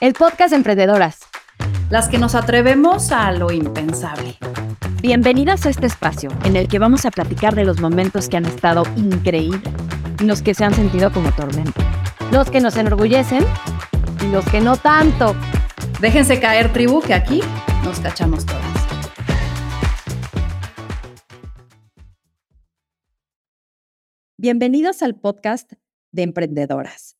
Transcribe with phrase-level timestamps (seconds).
[0.00, 1.20] el podcast Emprendedoras.
[1.88, 4.36] Las que nos atrevemos a lo impensable.
[5.00, 8.44] Bienvenidas a este espacio en el que vamos a platicar de los momentos que han
[8.44, 9.62] estado increíbles
[10.20, 11.80] y los que se han sentido como tormento.
[12.30, 13.42] Los que nos enorgullecen
[14.22, 15.34] y los que no tanto.
[15.98, 17.40] Déjense caer, tribu, que aquí
[17.82, 18.62] nos cachamos todas.
[24.36, 25.72] Bienvenidos al podcast
[26.12, 27.16] de Emprendedoras.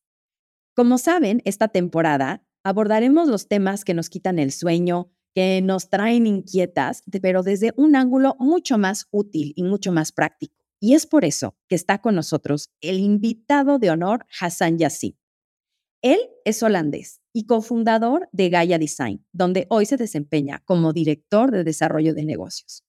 [0.75, 6.27] Como saben, esta temporada abordaremos los temas que nos quitan el sueño, que nos traen
[6.27, 10.57] inquietas, pero desde un ángulo mucho más útil y mucho más práctico.
[10.81, 15.17] Y es por eso que está con nosotros el invitado de honor Hassan Yassi.
[16.03, 21.63] Él es holandés y cofundador de Gaia Design, donde hoy se desempeña como director de
[21.63, 22.85] desarrollo de negocios.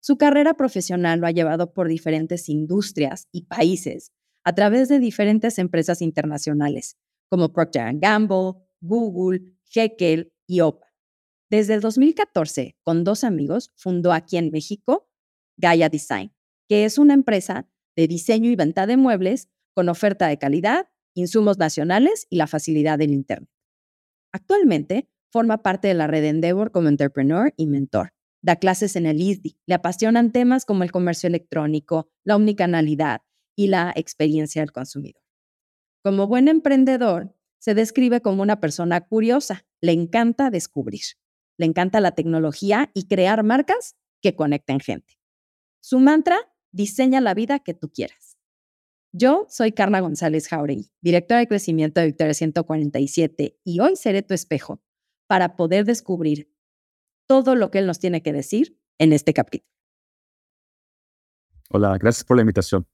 [0.00, 4.12] Su carrera profesional lo ha llevado por diferentes industrias y países
[4.44, 6.98] a través de diferentes empresas internacionales,
[7.30, 10.86] como Procter Gamble, Google, Jekyll y OPA.
[11.50, 15.08] Desde el 2014, con dos amigos, fundó aquí en México
[15.56, 16.32] Gaia Design,
[16.68, 21.58] que es una empresa de diseño y venta de muebles con oferta de calidad, insumos
[21.58, 23.50] nacionales y la facilidad del Internet.
[24.32, 28.12] Actualmente forma parte de la red Endeavor como entrepreneur y mentor.
[28.42, 29.56] Da clases en el ISDI.
[29.66, 33.22] Le apasionan temas como el comercio electrónico, la omnicanalidad
[33.56, 35.22] y la experiencia del consumidor.
[36.02, 37.34] Como buen emprendedor,
[37.64, 41.00] se describe como una persona curiosa, le encanta descubrir,
[41.56, 45.18] le encanta la tecnología y crear marcas que conecten gente.
[45.80, 46.36] Su mantra,
[46.72, 48.36] diseña la vida que tú quieras.
[49.12, 54.34] Yo soy Carla González Jauregui, directora de crecimiento de Victoria 147, y hoy seré tu
[54.34, 54.82] espejo
[55.26, 56.54] para poder descubrir
[57.26, 59.72] todo lo que él nos tiene que decir en este capítulo.
[61.70, 62.86] Hola, gracias por la invitación.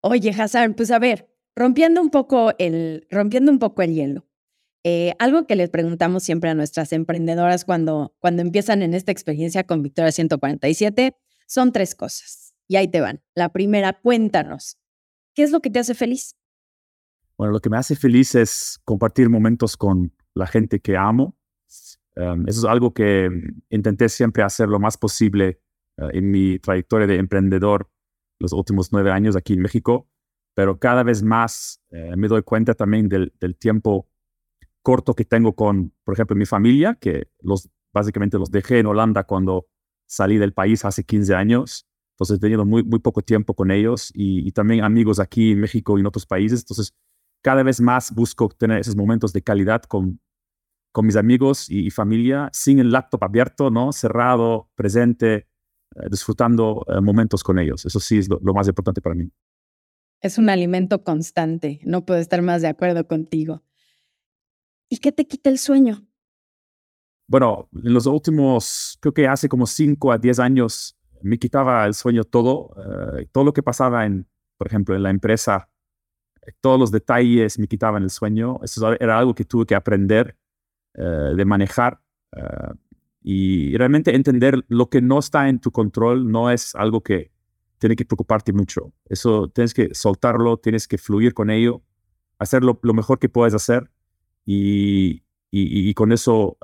[0.00, 4.26] Oye, Hassan, pues a ver, rompiendo un poco el, rompiendo un poco el hielo.
[4.84, 9.64] Eh, algo que les preguntamos siempre a nuestras emprendedoras cuando, cuando empiezan en esta experiencia
[9.64, 11.16] con Victoria 147
[11.48, 12.54] son tres cosas.
[12.68, 13.22] Y ahí te van.
[13.34, 14.78] La primera, cuéntanos,
[15.34, 16.36] ¿qué es lo que te hace feliz?
[17.36, 21.36] Bueno, lo que me hace feliz es compartir momentos con la gente que amo.
[22.14, 23.28] Em, eso es algo que
[23.70, 25.60] intenté siempre hacer lo más posible
[25.98, 27.90] eh, en mi trayectoria de emprendedor
[28.38, 30.08] los últimos nueve años aquí en México
[30.56, 34.08] pero cada vez más eh, me doy cuenta también del, tiempo
[34.82, 39.24] corto que tengo con, por ejemplo, mi familia, que los, básicamente los dejé en Holanda
[39.24, 39.66] cuando
[40.06, 41.86] salí del país hace 15 años.
[42.14, 45.98] Entonces he tenido muy, muy poco tiempo con ellos y, también amigos aquí en México
[45.98, 46.60] y en otros países.
[46.60, 46.94] Entonces
[47.42, 50.20] cada vez más busco tener esos momentos de calidad con,
[50.90, 53.92] con mis amigos y, familia sin el laptop abierto, ¿no?
[53.92, 55.34] cerrado, presente,
[55.96, 57.84] eh, disfrutando eh, momentos con ellos.
[57.84, 59.30] Eso sí es lo más importante para mí.
[60.20, 63.62] Es un alimento constante, no puedo estar más de acuerdo contigo.
[64.88, 66.06] ¿Y qué te quita el sueño?
[67.28, 71.94] Bueno, en los últimos, creo que hace como 5 a 10 años, me quitaba el
[71.94, 72.70] sueño todo,
[73.18, 75.68] eh, todo lo que pasaba en, por ejemplo, en la empresa,
[76.46, 78.60] eh, todos los detalles me quitaban el sueño.
[78.62, 80.36] Eso era algo que tuve que aprender
[80.94, 82.00] eh, de manejar
[83.22, 87.32] y realmente entender lo que no está en tu control no es algo que
[87.78, 88.92] tiene que preocuparte mucho.
[89.06, 91.82] Eso tienes que soltarlo, tienes que fluir con ello,
[92.38, 93.90] hacer lo, mejor que puedes hacer
[94.44, 96.58] y, y, con eso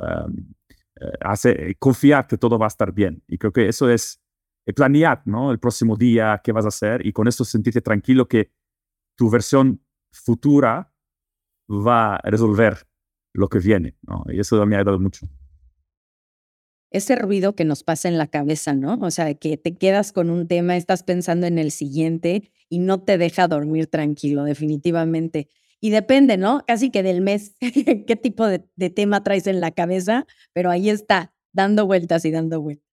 [1.44, 3.22] eh, confiar que todo va a estar bien.
[3.26, 4.20] Y creo que eso es
[4.74, 5.50] planear, ¿no?
[5.50, 8.52] El próximo día, qué vas a hacer y con eso sentirte tranquilo que
[9.16, 10.92] tu versión futura
[11.68, 12.86] va a resolver
[13.32, 13.96] lo que viene.
[14.28, 15.28] Y eso me ha ayudado mucho
[16.92, 18.98] ese ruido que nos pasa en la cabeza, ¿no?
[19.00, 23.02] O sea, que te quedas con un tema, estás pensando en el siguiente y no
[23.02, 25.48] te deja dormir tranquilo, definitivamente.
[25.80, 26.64] Y depende, ¿no?
[26.66, 27.56] Casi que del mes,
[28.06, 28.60] qué tipo de,
[28.90, 32.86] tema traes en la cabeza, pero ahí está, dando vueltas y dando vueltas.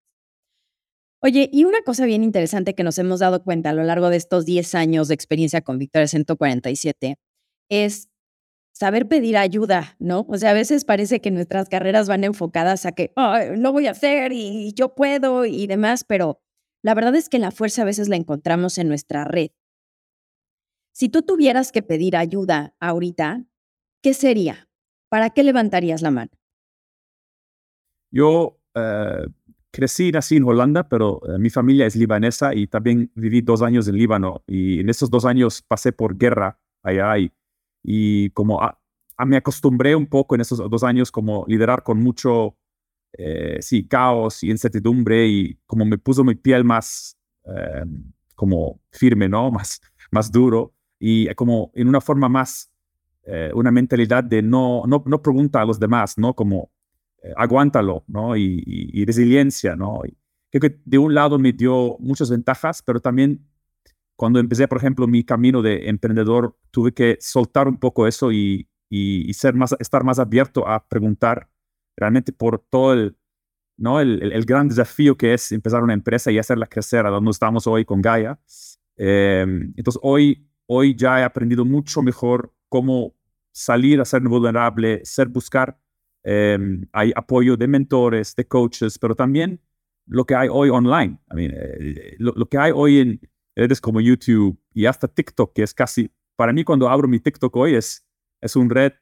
[1.22, 4.16] Oye, y una cosa bien interesante que nos hemos dado cuenta a lo largo de
[4.16, 7.18] estos 10 años de experiencia con Victoria 147
[7.70, 8.10] es
[8.80, 10.26] saber pedir ayuda, ¿no?
[10.30, 13.12] O sea, a veces parece que nuestras carreras van enfocadas a que
[13.58, 16.40] lo voy a hacer y yo puedo y demás, pero
[16.82, 19.50] la verdad es que la fuerza a veces la encontramos en nuestra red.
[20.94, 23.44] Si tú tuvieras que pedir ayuda ahorita,
[24.02, 24.70] ¿qué sería?
[25.10, 26.32] ¿Para qué levantarías la mano?
[28.12, 29.26] Yo eh,
[29.72, 33.62] crecí y nací en Holanda, pero eh, mi familia es libanesa y también viví dos
[33.62, 34.42] años en Líbano.
[34.48, 37.34] Y en esos dos años pasé por guerra allá y
[37.84, 38.79] y como a,
[39.26, 42.58] me acostumbré un poco en esos dos años como liderar con mucho,
[43.14, 47.86] eh, sí, caos y incertidumbre y como me puso mi piel más eh,
[48.36, 49.52] como firme, ¿no?
[49.52, 49.82] Más,
[50.12, 52.72] más duro y como en una forma más
[53.24, 56.34] eh, una mentalidad de no, no, no pregunta a los demás, ¿no?
[56.34, 56.72] Como
[57.22, 58.36] eh, aguántalo, ¿no?
[58.36, 60.02] Y, resiliencia, ¿no?
[60.52, 63.46] creo que de un lado me dio muchas ventajas, pero también
[64.16, 68.68] cuando empecé, por ejemplo, mi camino de emprendedor, tuve que soltar un poco eso y,
[68.90, 71.48] y, ser más, estar más abierto a preguntar
[71.96, 73.18] realmente por todo el,
[73.78, 74.00] ¿no?
[74.00, 77.68] El, el, gran desafío que es empezar una empresa y hacerla crecer a donde estamos
[77.68, 78.40] hoy con Gaia.
[78.98, 83.16] Em, entonces, hoy, hoy ya he aprendido mucho mejor cómo
[83.52, 85.80] salir a ser vulnerable, ser buscar.
[86.24, 89.62] Em, hay apoyo de mentores, de coaches, pero también
[90.08, 91.20] lo que hay hoy online.
[91.32, 93.22] I mean, eh, lo, lo, que hay hoy en
[93.56, 97.56] redes como YouTube y hasta TikTok, que es casi, para mí cuando abro mi TikTok
[97.56, 98.09] hoy es,
[98.42, 98.94] es un red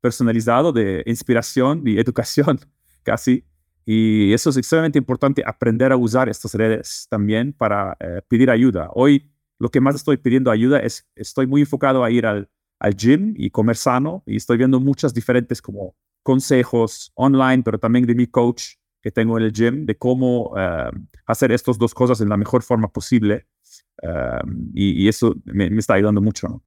[0.00, 2.60] personalizado de inspiración y educación,
[3.02, 3.44] casi.
[3.84, 8.90] Y eso es extremadamente importante, aprender a usar estas redes también para eh, pedir ayuda.
[8.92, 12.94] Hoy lo que más estoy pidiendo ayuda es, estoy muy enfocado a ir al, al
[12.94, 18.14] gym y comer sano y estoy viendo muchas diferentes como consejos online, pero también de
[18.14, 20.90] mi coach que tengo en el gym, de cómo eh,
[21.26, 23.46] hacer estas dos cosas en la mejor forma posible.
[24.02, 24.40] Eh,
[24.74, 26.62] y, eso me, está ayudando mucho.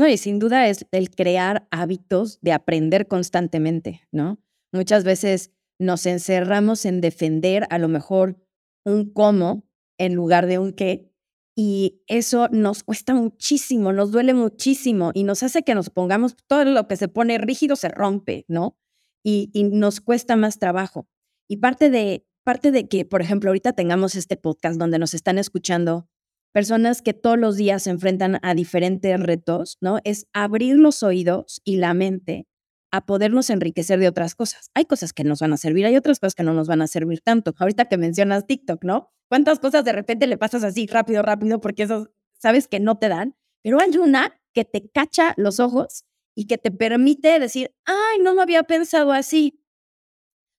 [0.00, 4.40] No, y sin duda es el crear hábitos de aprender constantemente, ¿no?
[4.72, 8.38] Muchas veces nos encerramos en defender a lo mejor
[8.86, 9.68] un cómo
[9.98, 11.12] en lugar de un qué.
[11.54, 16.64] Y eso nos cuesta muchísimo, nos duele muchísimo y nos hace que nos pongamos, todo
[16.64, 18.78] lo que se pone rígido se rompe, ¿no?
[19.22, 21.08] Y, y nos cuesta más trabajo.
[21.46, 25.36] Y parte de, parte de que, por ejemplo, ahorita tengamos este podcast donde nos están
[25.36, 26.08] escuchando
[26.52, 29.98] personas que todos los días se enfrentan a diferentes retos, ¿no?
[30.04, 32.46] Es abrir los oídos y la mente
[32.92, 34.70] a podernos enriquecer de otras cosas.
[34.74, 36.86] Hay cosas que nos van a servir, hay otras cosas que no nos van a
[36.86, 37.54] servir tanto.
[37.58, 39.12] Ahorita que mencionas TikTok, ¿no?
[39.28, 43.08] ¿Cuántas cosas de repente le pasas así rápido, rápido, porque eso sabes que no te
[43.08, 43.36] dan?
[43.62, 46.04] Pero hay una que te cacha los ojos
[46.34, 49.62] y que te permite decir, ay, no lo había pensado así.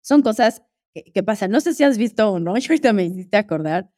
[0.02, 1.52] Son cosas que, pasan.
[1.52, 3.92] No sé si has visto o no, yo ahorita me hiciste acordar.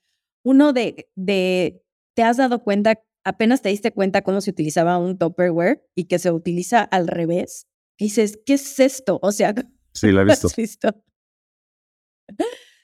[0.44, 1.83] Uno de, de,
[2.14, 6.20] ¿te has dado cuenta, apenas te diste cuenta cómo se utilizaba un Tupperware y que
[6.20, 7.68] se utiliza al revés?
[7.98, 9.20] Y dices, ¿qué es esto?
[9.22, 9.54] O sea,
[9.94, 10.48] sí, he visto.
[10.48, 11.04] Has visto?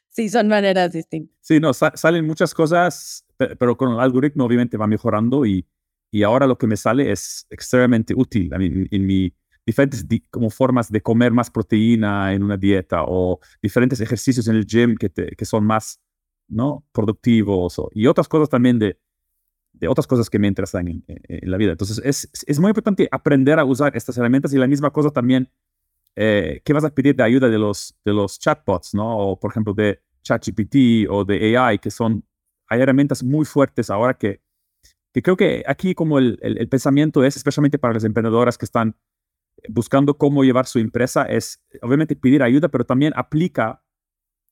[0.10, 1.36] sí, son maneras distintas.
[1.42, 5.66] Sí, no, salen muchas cosas, pero con el algoritmo obviamente va mejorando y,
[6.12, 9.34] y ahora lo que me sale es extremadamente útil en, mi
[9.66, 14.66] diferentes como formas de comer más proteína en una dieta o diferentes ejercicios en el
[14.66, 16.00] gym que, que son más
[16.48, 16.84] ¿no?
[16.92, 18.98] productivos y otras cosas también de,
[19.74, 21.04] de otras cosas que me interesan en,
[21.42, 21.72] la vida.
[21.72, 25.50] Entonces, es, es, muy importante aprender a usar estas herramientas y la misma cosa también,
[26.16, 29.18] eh, ¿qué vas a pedir de ayuda de los, de los chatbots, ¿no?
[29.18, 32.26] O, por ejemplo, de ChatGPT o de AI, que son,
[32.68, 34.42] hay herramientas muy fuertes ahora que,
[35.14, 38.96] que creo que aquí como el, el, pensamiento es, especialmente para las emprendedoras que están
[39.68, 43.84] buscando cómo llevar su empresa, es obviamente pedir ayuda, pero también aplica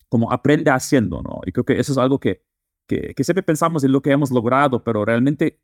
[0.09, 1.41] como aprende haciendo, ¿no?
[1.45, 2.43] Y creo que eso es algo que
[2.87, 5.59] que, siempre pensamos en lo que hemos logrado, pero realmente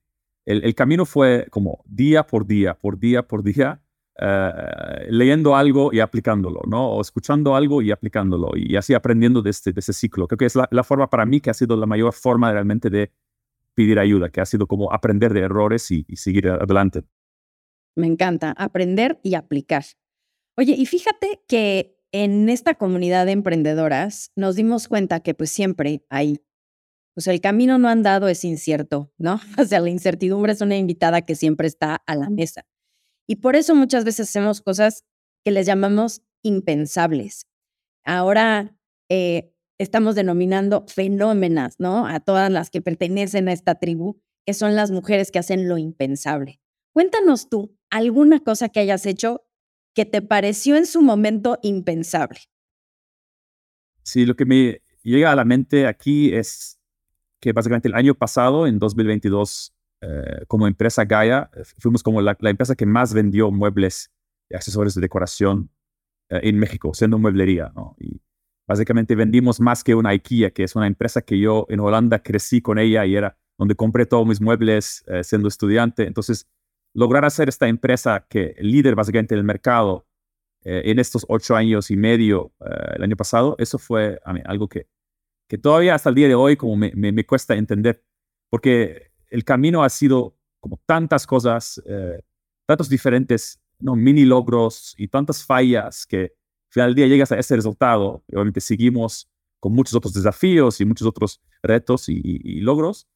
[0.46, 3.82] el, camino fue como día por día, por día por día,
[4.20, 6.90] eh, leyendo algo y aplicándolo, ¿no?
[6.92, 10.28] O escuchando algo y aplicándolo, y así aprendiendo de, este, ese ciclo.
[10.28, 13.12] Creo que es la, forma para mí que ha sido la mayor forma realmente de
[13.74, 17.04] pedir ayuda, que ha sido como aprender de errores y, y seguir adelante.
[17.96, 19.84] Me encanta, aprender y aplicar.
[20.58, 26.06] Oye, y fíjate que en esta comunidad de emprendedoras nos dimos cuenta que pues siempre
[26.10, 26.40] hay
[27.14, 29.40] pues el camino no andado es incierto, ¿no?
[29.60, 32.66] O sea, la incertidumbre es una invitada que siempre está a la mesa.
[33.28, 35.06] Y por eso muchas veces hacemos cosas
[35.44, 37.48] que les llamamos impensables.
[38.04, 38.76] Ahora
[39.10, 42.08] eh, estamos denominando fenómenas, ¿no?
[42.08, 45.78] A todas las que pertenecen a esta tribu, que son las mujeres que hacen lo
[45.78, 46.60] impensable.
[46.94, 49.46] Cuéntanos tú alguna cosa que hayas hecho
[49.94, 52.40] que te pareció en su momento impensable.
[54.04, 56.80] Sí, lo que me llega a la mente aquí es
[57.44, 62.38] que básicamente el año pasado, en 2022, eh, como empresa Gaia, eh, fuimos como la,
[62.40, 64.14] empresa que más vendió muebles
[64.50, 65.70] y accesorios de decoración
[66.30, 67.74] eh, en México, siendo mueblería.
[67.76, 67.98] ¿no?
[68.00, 68.22] Y
[68.66, 72.62] básicamente vendimos más que una IKEA, que es una empresa que yo en Holanda crecí
[72.62, 76.08] con ella y era donde compré todos mis muebles siendo estudiante.
[76.08, 76.48] Entonces,
[76.96, 80.08] lograr hacer esta empresa que líder básicamente del mercado
[80.64, 82.52] en estos ocho años y medio
[82.96, 84.88] el año pasado, eso fue a mí, algo que
[85.48, 88.04] que todavía hasta el día de hoy como me, me, cuesta entender,
[88.50, 92.22] porque el camino ha sido como tantas cosas, eh,
[92.66, 93.96] tantos diferentes ¿no?
[93.96, 96.32] mini logros y tantas fallas que al
[96.70, 101.08] final día llegas a ese resultado y obviamente seguimos con muchos otros desafíos y muchos
[101.08, 103.08] otros retos y, logros,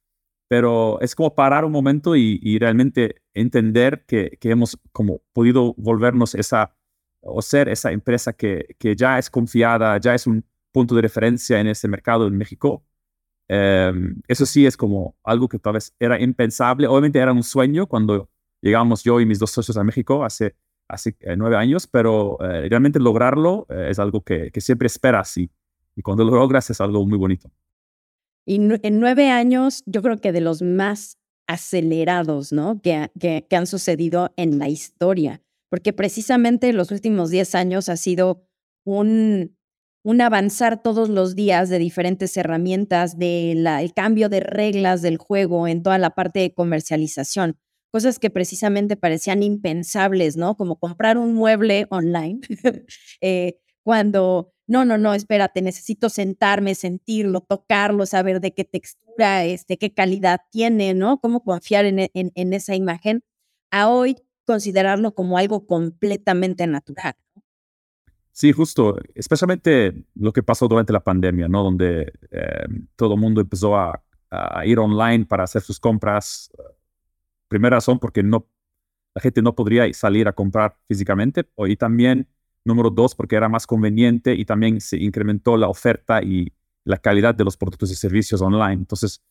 [0.48, 6.36] pero es como parar un momento y, realmente entender que, que, hemos como podido volvernos
[6.36, 6.74] esa
[7.22, 10.46] o ser esa empresa que, que, ya es confiada, ya es un
[10.78, 12.84] punto de referencia en ese mercado en México.
[13.48, 16.86] Em, eso sí es como algo que tal vez era impensable.
[16.86, 18.30] Obviamente era un sueño cuando
[18.62, 20.56] llegamos yo y mis dos socios a México hace,
[20.88, 25.36] hace eh, nueve años, pero eh, realmente lograrlo eh, es algo que, que, siempre esperas
[25.38, 25.50] y,
[25.96, 27.50] y cuando lo logras es algo muy bonito.
[28.46, 31.18] Y en nueve años, yo creo que de los más
[31.48, 32.80] acelerados, ¿no?
[32.84, 37.98] Que, que, que han sucedido en la historia, porque precisamente los últimos diez años ha
[37.98, 38.48] sido
[38.86, 39.57] un,
[40.08, 45.68] un avanzar todos los días de diferentes herramientas, del el cambio de reglas del juego
[45.68, 47.60] en toda la parte de comercialización,
[47.92, 50.56] cosas que precisamente parecían impensables, ¿no?
[50.56, 52.40] Como comprar un mueble online,
[53.22, 59.68] eh, cuando no, no, no, espérate, necesito sentarme, sentirlo, tocarlo, saber de qué textura es,
[59.68, 61.20] de qué calidad tiene, ¿no?
[61.20, 63.26] Cómo confiar en, e, en, esa imagen,
[63.72, 67.16] a hoy considerarlo como algo completamente natural.
[68.38, 71.64] Sí, justo, especialmente lo que pasó durante la pandemia, ¿no?
[71.64, 74.04] Donde eh, todo el mundo empezó a,
[74.66, 76.52] ir online para hacer sus compras.
[77.48, 78.48] Primera razón porque no,
[79.16, 82.28] la gente no podría salir a comprar físicamente, y también
[82.68, 86.52] Número dos, porque era más conveniente y también se incrementó la oferta y
[86.84, 88.74] la calidad de los productos y servicios online.
[88.74, 89.24] Entonces,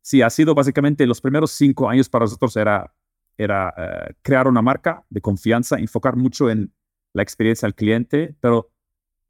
[0.00, 2.94] sí, ha sido básicamente los primeros cinco años para nosotros era,
[3.36, 6.72] era eh, crear una marca de confianza, enfocar mucho en
[7.12, 8.70] la experiencia al cliente, pero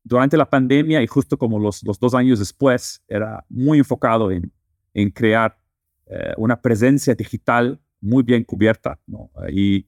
[0.02, 4.52] durante la pandemia y justo como los, los dos años después, era muy enfocado en,
[4.94, 5.58] en crear
[6.06, 8.98] eh, una presencia digital muy bien cubierta.
[9.06, 9.30] ¿no?
[9.50, 9.86] Y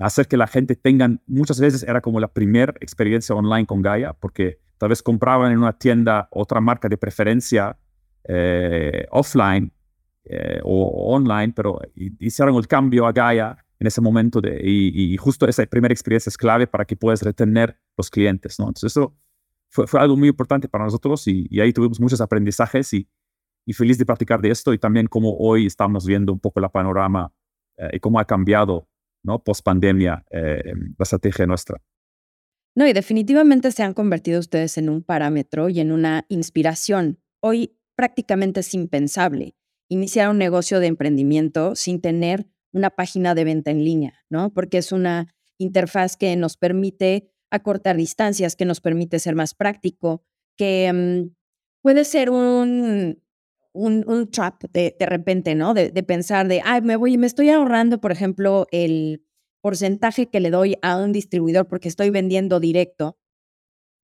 [0.00, 4.12] hacer que la gente tengan, muchas veces era como la primera experiencia online con Gaia,
[4.12, 7.78] porque tal vez compraban en una tienda otra marca de preferencia
[8.24, 9.72] eh, offline
[10.24, 15.46] eh, o, online, pero hicieron el cambio a Gaia en ese momento de, y, justo
[15.46, 18.66] esa primera experiencia es clave para que puedas retener los clientes, ¿no?
[18.68, 19.16] Entonces eso
[19.70, 23.08] fue, algo muy importante para nosotros y, ahí tuvimos muchos aprendizajes y,
[23.66, 26.68] y, feliz de practicar de esto y también como hoy estamos viendo un poco la
[26.68, 27.32] panorama
[27.76, 28.88] eh, y cómo ha cambiado
[29.24, 29.42] ¿no?
[29.42, 30.62] Post pandemia, eh,
[30.98, 31.82] la estrategia nuestra.
[32.76, 37.20] No, y definitivamente se han convertido ustedes en un parámetro y en una inspiración.
[37.40, 39.56] Hoy prácticamente es impensable
[39.88, 44.52] iniciar un negocio de emprendimiento sin tener una página de venta en línea, ¿no?
[44.52, 50.24] Porque es una interfaz que nos permite acortar distancias, que nos permite ser más práctico,
[50.56, 51.34] que mm,
[51.80, 53.22] puede ser un,
[53.72, 55.72] un, trap de, de, repente, ¿no?
[55.72, 59.24] De, pensar de, ay, me voy, me estoy ahorrando, por ejemplo, el
[59.60, 63.18] porcentaje que le doy a un distribuidor porque estoy vendiendo directo,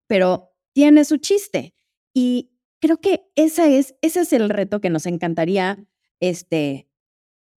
[0.07, 1.75] pero tiene su chiste.
[2.15, 5.85] Y creo que esa es, ese es el reto que nos encantaría
[6.21, 6.88] este,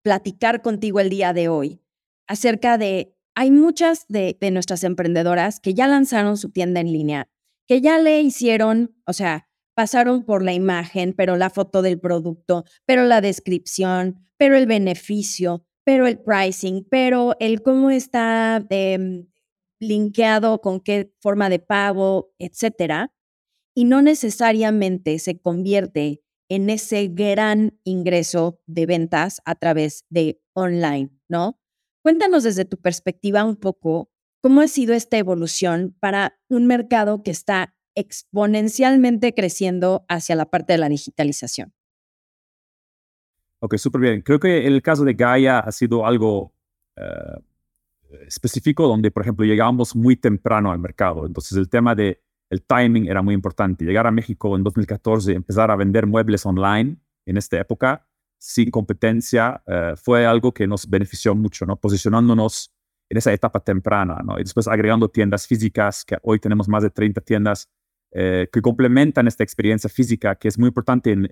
[0.02, 1.82] platicar contigo el día de hoy
[2.28, 7.30] acerca de, hay muchas de, nuestras emprendedoras que ya lanzaron su tienda en línea,
[7.68, 12.64] que ya le hicieron, o sea, pasaron por la imagen, pero la foto del producto,
[12.86, 19.26] pero la descripción, pero el beneficio, pero el pricing, pero el cómo está eh,
[19.80, 23.14] linkeado con qué forma de pago, etcétera,
[23.76, 31.10] y no necesariamente se convierte en ese gran ingreso de ventas a través de online,
[31.30, 31.58] ¿no?
[32.04, 37.32] Cuéntanos desde tu perspectiva un poco cómo ha sido esta evolución para un mercado que
[37.32, 41.74] está exponencialmente creciendo hacia la parte de la digitalización.
[43.60, 44.22] Ok, súper bien.
[44.22, 46.54] Creo que el caso de Gaia ha sido algo
[46.98, 47.40] eh,
[48.28, 51.26] específico donde, por ejemplo, llegamos muy temprano al mercado.
[51.26, 53.86] Entonces, el tema de el timing era muy importante.
[53.86, 58.06] Llegar a México en 2014, empezar a vender muebles online en esta época,
[58.38, 61.78] sin competencia, eh, fue algo que nos benefició mucho, ¿no?
[61.78, 62.74] Posicionándonos
[63.10, 64.38] en esa etapa temprana, ¿no?
[64.38, 67.70] Y después agregando tiendas físicas, que hoy tenemos más de 30 tiendas
[68.12, 71.30] eh, que complementan esta experiencia física, que es muy importante en,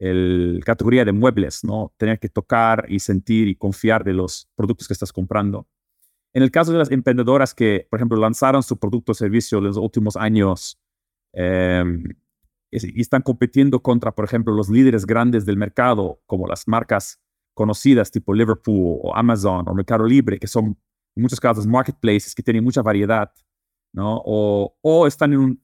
[0.00, 1.92] en la categoría de muebles, ¿no?
[1.96, 5.68] Tener que tocar y sentir y confiar de los productos que estás comprando.
[6.32, 9.64] En el caso de las emprendedoras que, por ejemplo, lanzaron su producto o servicio en
[9.64, 10.80] los últimos años
[11.32, 12.04] em,
[12.70, 17.20] y están compitiendo contra, por ejemplo, los líderes grandes del mercado, como las marcas
[17.54, 20.78] conocidas tipo Liverpool o Amazon o Mercado Libre, que son
[21.16, 23.32] en muchos casos marketplaces que tienen mucha variedad,
[23.92, 24.22] ¿no?
[24.24, 25.62] O, o están en un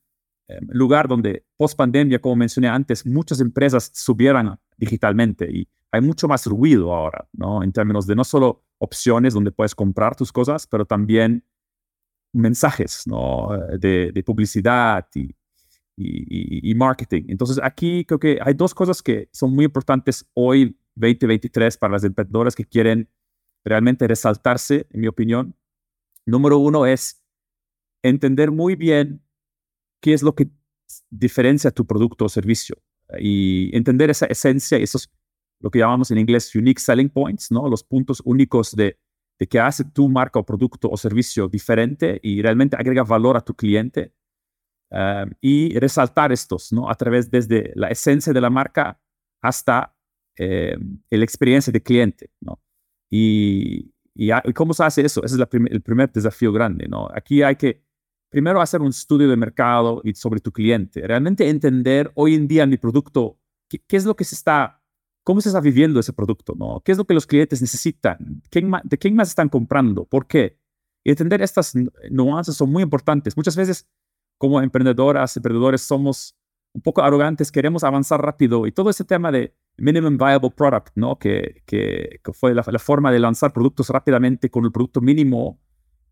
[0.48, 6.28] Em, lugar donde post pandemia, como mencioné antes, muchas empresas subieran digitalmente y hay mucho
[6.28, 7.62] más ruido ahora, ¿no?
[7.62, 11.44] En términos de no solo opciones donde puedes comprar tus cosas, pero también
[12.32, 13.48] mensajes, ¿no?
[13.78, 15.34] De, publicidad y,
[15.96, 17.24] y, marketing.
[17.28, 22.04] Entonces, aquí creo que hay dos cosas que son muy importantes hoy, 2023, para las
[22.04, 23.08] emprendedoras que quieren
[23.64, 25.56] realmente resaltarse, en mi opinión.
[26.26, 27.22] Número uno es
[28.02, 29.22] entender muy bien
[30.00, 30.50] qué es lo que
[31.10, 32.76] diferencia tu producto o servicio
[33.18, 35.12] y entender esa esencia, esos
[35.60, 37.68] lo que llamamos en inglés unique selling points, ¿no?
[37.68, 38.98] Los puntos únicos de,
[39.38, 43.40] de que hace tu marca o producto o servicio diferente y realmente agrega valor a
[43.40, 44.12] tu cliente
[44.90, 46.88] Em, y resaltar estos, ¿no?
[46.88, 49.00] A través desde la esencia de la marca
[49.42, 49.96] hasta
[50.36, 50.76] eh,
[51.10, 52.60] la experiencia de cliente, ¿no?
[53.10, 55.24] Y, y, cómo se hace eso?
[55.24, 57.08] Ese es el primer desafío grande, ¿no?
[57.12, 57.82] Aquí hay que
[58.30, 62.66] primero hacer un estudio de mercado y sobre tu cliente, realmente entender hoy en día
[62.66, 64.82] mi producto, qué, es lo que se está,
[65.26, 66.80] cómo se está viviendo ese producto, ¿no?
[66.84, 68.42] ¿Qué es lo que los clientes necesitan?
[68.48, 70.04] ¿Quién ¿De quién más están comprando?
[70.04, 70.56] ¿Por qué?
[71.02, 71.72] Y entender estas
[72.10, 73.36] nuances son muy importantes.
[73.36, 73.88] Muchas veces
[74.38, 76.36] como emprendedoras, emprendedores, somos
[76.72, 81.18] un poco arrogantes, queremos avanzar rápido y todo ese tema de minimum viable product, ¿no?
[81.18, 85.60] Que, que, fue la, forma de lanzar productos rápidamente con el producto mínimo.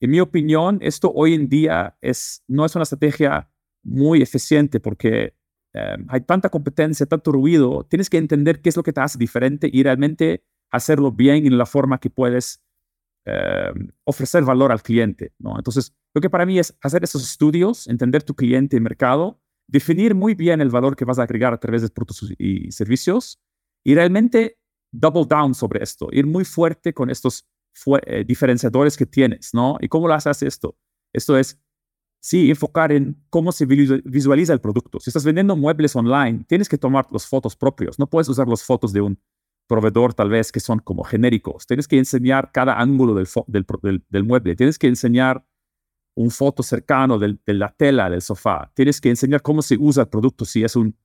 [0.00, 3.48] En mi opinión, esto hoy en día es, no es una estrategia
[3.84, 5.36] muy eficiente porque
[5.74, 7.84] eh, hay tanta competencia, tanto ruido.
[7.88, 11.58] Tienes que entender qué es lo que te hace diferente y realmente hacerlo bien en
[11.58, 12.64] la forma que puedes
[13.26, 13.72] eh,
[14.04, 15.32] ofrecer valor al cliente.
[15.38, 15.56] ¿no?
[15.56, 20.14] Entonces, lo que para mí es hacer esos estudios, entender tu cliente y mercado, definir
[20.14, 23.40] muy bien el valor que vas a agregar a través de productos y servicios
[23.84, 24.58] y realmente
[24.92, 27.48] double down sobre esto, ir muy fuerte con estos
[28.06, 29.76] eh, diferenciadores que tienes, ¿no?
[29.80, 30.76] ¿Y cómo lo haces esto?
[31.12, 31.60] Esto es,
[32.24, 34.98] sí, enfocar en cómo se visualiza el producto.
[34.98, 38.62] Si estás vendiendo muebles online, tienes que tomar los fotos propios, no puedes usar las
[38.62, 39.20] fotos de un
[39.66, 41.66] proveedor tal vez que son como genéricos.
[41.66, 44.56] Tienes que enseñar cada ángulo del, mueble.
[44.56, 45.44] Tienes que enseñar
[46.14, 48.70] un foto cercano de la tela del sofá.
[48.72, 50.96] Tienes que enseñar cómo se usa el producto, si es un,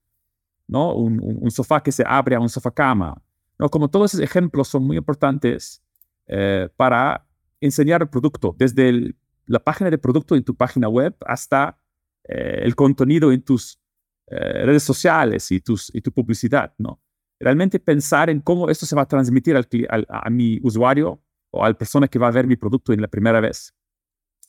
[0.67, 0.95] ¿no?
[0.95, 3.21] un, sofá que se abre a un sofá cama.
[3.57, 3.67] ¿no?
[3.67, 5.81] Como todos esos ejemplos son muy importantes
[6.27, 7.27] eh, para
[7.59, 9.13] enseñar el producto, desde
[9.49, 11.79] la página de producto en tu página web hasta
[12.27, 13.79] eh, el contenido en tus
[14.27, 16.73] eh, redes sociales y, tus, y tu publicidad.
[16.77, 17.01] ¿no?
[17.39, 19.67] realmente pensar en cómo esto se va a transmitir al,
[20.09, 21.21] a mi usuario
[21.51, 23.73] o a la persona que va a ver mi producto en la primera vez.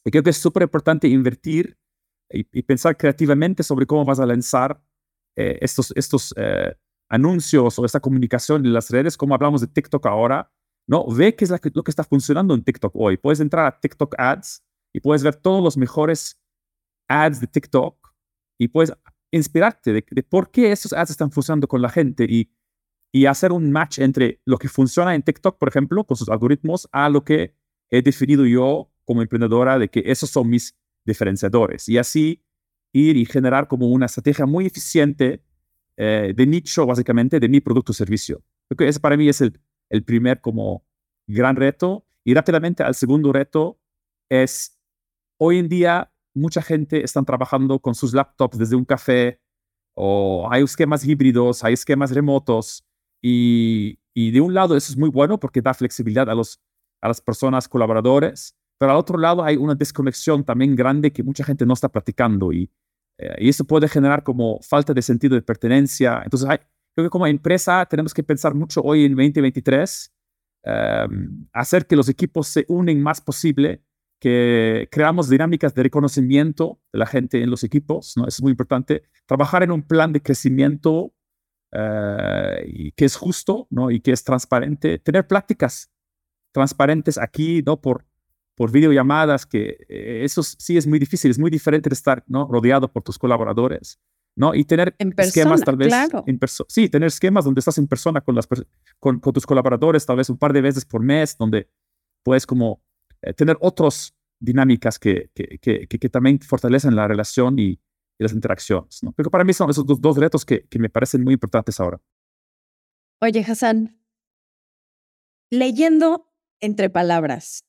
[0.05, 1.79] Y creo que es súper importante invertir
[2.31, 4.83] y, pensar creativamente sobre cómo vas a lanzar
[5.37, 6.75] eh, estos, estos eh,
[7.09, 10.53] anuncios o esta comunicación en las redes, como hablamos de TikTok ahora,
[10.89, 11.07] ¿no?
[11.09, 13.17] Ve qué es lo que está funcionando en TikTok hoy.
[13.17, 16.41] Puedes entrar a TikTok Ads y puedes ver todos los mejores
[17.09, 17.97] ads de TikTok
[18.59, 18.93] y puedes
[19.31, 22.51] inspirarte de, por qué esos ads están funcionando con la gente y
[23.13, 26.89] y hacer un match entre lo que funciona en TikTok, por ejemplo, con sus algoritmos,
[26.93, 27.57] a lo que
[27.91, 31.89] he definido yo como emprendedora de que esos son mis diferenciadores.
[31.89, 32.45] Y así
[32.93, 35.43] ir y generar como una estrategia muy eficiente
[35.97, 38.43] eh, de nicho, básicamente, de mi producto o servicio.
[38.69, 40.87] Creo que ese para mí es el, el primer como
[41.27, 42.07] gran reto.
[42.23, 43.81] Y rápidamente al segundo reto
[44.29, 44.79] es,
[45.41, 49.41] hoy en día mucha gente está trabajando con sus laptops desde un café
[49.95, 52.85] o hay esquemas híbridos, hay esquemas remotos
[53.23, 56.61] y, de un lado eso es muy bueno porque da flexibilidad a, los,
[57.01, 61.43] a las personas colaboradores, pero al otro lado hay una desconexión también grande que mucha
[61.43, 62.71] gente no está practicando y,
[63.19, 66.21] eh, y eso puede generar como falta de sentido de pertenencia.
[66.23, 66.59] Entonces, hay,
[66.95, 70.13] creo que como empresa tenemos que pensar mucho hoy en 2023,
[70.65, 73.83] em, hacer que los equipos se unen más posible,
[74.21, 78.27] que creamos dinámicas de reconocimiento de la gente en los equipos, ¿no?
[78.29, 79.03] es muy importante.
[79.27, 81.15] Trabajar en un plan de crecimiento
[81.73, 83.91] eh, y que es justo ¿no?
[83.91, 85.91] y que es transparente, tener prácticas
[86.53, 87.81] transparentes aquí, ¿no?
[87.81, 88.05] Por,
[88.57, 92.47] por videollamadas, que eh, eso sí es muy difícil, es muy diferente de estar ¿no?
[92.47, 94.01] rodeado por tus colaboradores,
[94.37, 94.55] ¿no?
[94.55, 95.93] Y tener esquemas tal vez
[96.27, 96.67] en persona.
[96.69, 98.47] Sí, tener esquemas donde estás en persona con, las
[98.99, 101.71] con, con, tus colaboradores, tal vez un par de veces por mes, donde
[102.23, 102.83] puedes como
[103.23, 107.81] eh, tener otras dinámicas que, que, que, que, también fortalecen la relación y,
[108.19, 109.03] las interacciones.
[109.03, 109.13] ¿no?
[109.13, 112.03] Pero para mí son esos dos, retos que, que me parecen muy importantes ahora.
[113.23, 113.99] Oye, Hassan,
[115.51, 116.31] leyendo
[116.61, 117.65] entre palabras,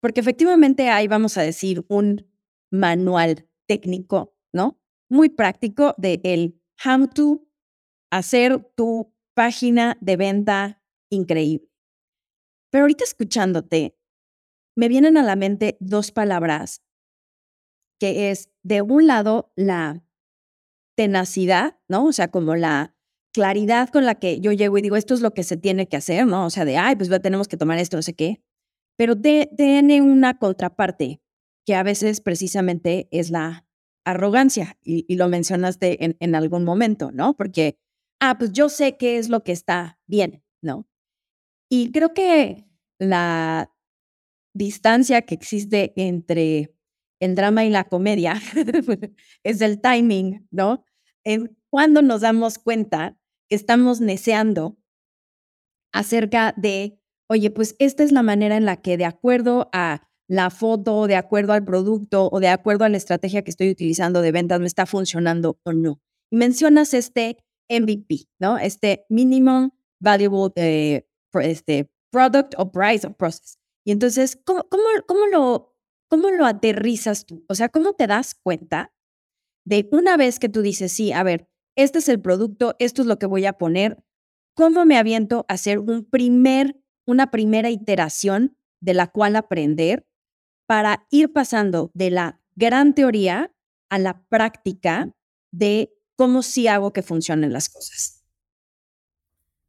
[0.00, 2.30] porque efectivamente hay, vamos a decir, un
[2.70, 4.78] manual técnico, ¿no?
[5.08, 7.46] Muy práctico de el how to
[8.10, 11.68] hacer tu página de venta increíble.
[12.70, 13.96] Pero ahorita escuchándote,
[14.76, 16.82] me vienen a la mente dos palabras
[18.00, 20.02] que es, de un lado, la
[20.96, 22.06] tenacidad, ¿no?
[22.06, 22.94] O sea, como la
[23.32, 25.96] claridad con la que yo llego y digo, esto es lo que se tiene que
[25.96, 26.46] hacer, ¿no?
[26.46, 28.42] O sea, de, ay, pues tenemos que tomar esto, no sé qué.
[28.96, 31.20] Pero tiene una contraparte
[31.66, 33.66] que a veces precisamente es la
[34.04, 37.34] arrogancia y, lo mencionaste en, en algún momento, ¿no?
[37.34, 37.78] Porque,
[38.20, 40.86] ah, pues yo sé qué es lo que está bien, ¿no?
[41.68, 42.66] Y creo que
[42.98, 43.73] la
[44.54, 46.74] distancia que existe entre
[47.20, 48.40] el drama y la comedia
[49.42, 50.84] es el timing, ¿no?
[51.24, 54.78] En cuando nos damos cuenta que estamos neceando
[55.92, 60.50] acerca de, oye, pues esta es la manera en la que de acuerdo a la
[60.50, 64.32] foto, de acuerdo al producto o de acuerdo a la estrategia que estoy utilizando de
[64.32, 66.00] ventas me está funcionando o no.
[66.30, 67.38] Y mencionas este
[67.68, 68.58] MVP, ¿no?
[68.58, 71.06] Este Minimum Valuable eh,
[71.42, 73.58] este, Product o Price o Process.
[73.84, 75.74] Y entonces, ¿cómo, cómo, cómo, lo,
[76.08, 77.44] ¿cómo lo aterrizas tú?
[77.48, 78.92] O sea, ¿cómo te das cuenta
[79.66, 83.08] de una vez que tú dices, sí, a ver, este es el producto, esto es
[83.08, 84.02] lo que voy a poner,
[84.54, 90.06] ¿cómo me aviento a hacer un primer, una primera iteración de la cual aprender
[90.66, 93.52] para ir pasando de la gran teoría
[93.90, 95.12] a la práctica
[95.52, 98.23] de cómo sí hago que funcionen las cosas?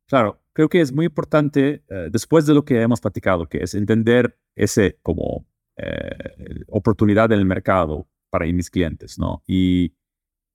[0.08, 3.74] Claro, creo que es muy importante, eh, después de lo que hemos platicado, que es
[3.74, 9.44] entender ese como eh, oportunidad en el mercado para mis clientes, ¿no?
[9.48, 9.94] Y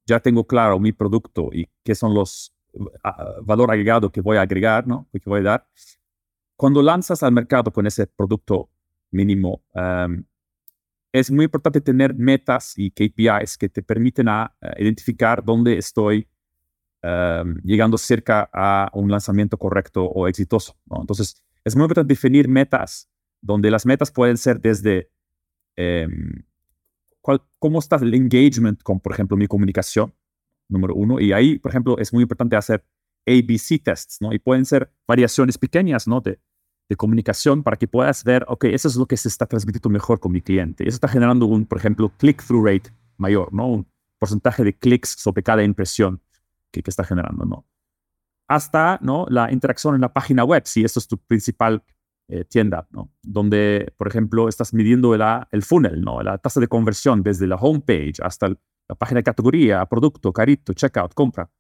[0.07, 2.85] ya tengo claro mi producto y qué son los uh,
[3.43, 5.09] valor agregado que voy a agregar, ¿no?
[5.13, 5.69] Que voy a dar.
[6.57, 8.71] Cuando lanzas al mercado con ese producto
[9.11, 10.25] mínimo, um,
[11.13, 16.29] es muy importante tener metas y KPIs que te permiten a, identificar dónde estoy
[17.03, 20.77] um, llegando cerca a un lanzamiento correcto o exitoso.
[20.87, 21.01] ¿no?
[21.01, 23.09] Entonces, es muy importante definir metas,
[23.41, 25.11] donde las metas pueden ser desde
[25.77, 26.43] um,
[27.59, 30.15] cómo está el engagement con, por ejemplo, mi comunicación,
[30.69, 31.21] número uno.
[31.21, 32.85] Y ahí, por ejemplo, es muy importante hacer
[33.27, 34.33] ABC tests, ¿no?
[34.33, 36.21] Y pueden ser variaciones pequeñas, ¿no?
[36.21, 36.41] De,
[36.89, 40.19] de comunicación para que puedas ver, ok, eso es lo que se está transmitiendo mejor
[40.19, 40.85] con mi cliente.
[40.85, 43.69] Eso está generando un, por ejemplo, click-through rate mayor, ¿no?
[43.69, 43.87] Un
[44.19, 46.21] porcentaje de clics sobre cada impresión
[46.71, 47.67] que, está generando, ¿no?
[48.49, 49.27] Hasta, ¿no?
[49.29, 51.85] La interacción en la página web, si esto es tu principal
[52.33, 53.13] eh, tienda, ¿no?
[53.25, 56.23] donde, por ejemplo, estás midiendo la, el funnel, ¿no?
[56.23, 61.13] la tasa de conversión desde la homepage hasta la página de categoría, producto, carito, checkout,
[61.13, 61.51] compra.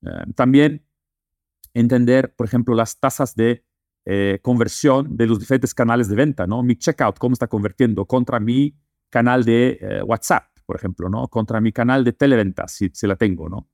[0.00, 0.82] Eh, también
[1.74, 3.66] entender, por ejemplo, las tasas de
[4.06, 6.62] eh, conversión de los diferentes canales de venta, ¿no?
[6.62, 8.74] Mi checkout, cómo está convirtiendo contra mi
[9.10, 11.28] canal de WhatsApp, por ejemplo, ¿no?
[11.28, 13.68] Contra mi canal de televenta, si, si la tengo, ¿no?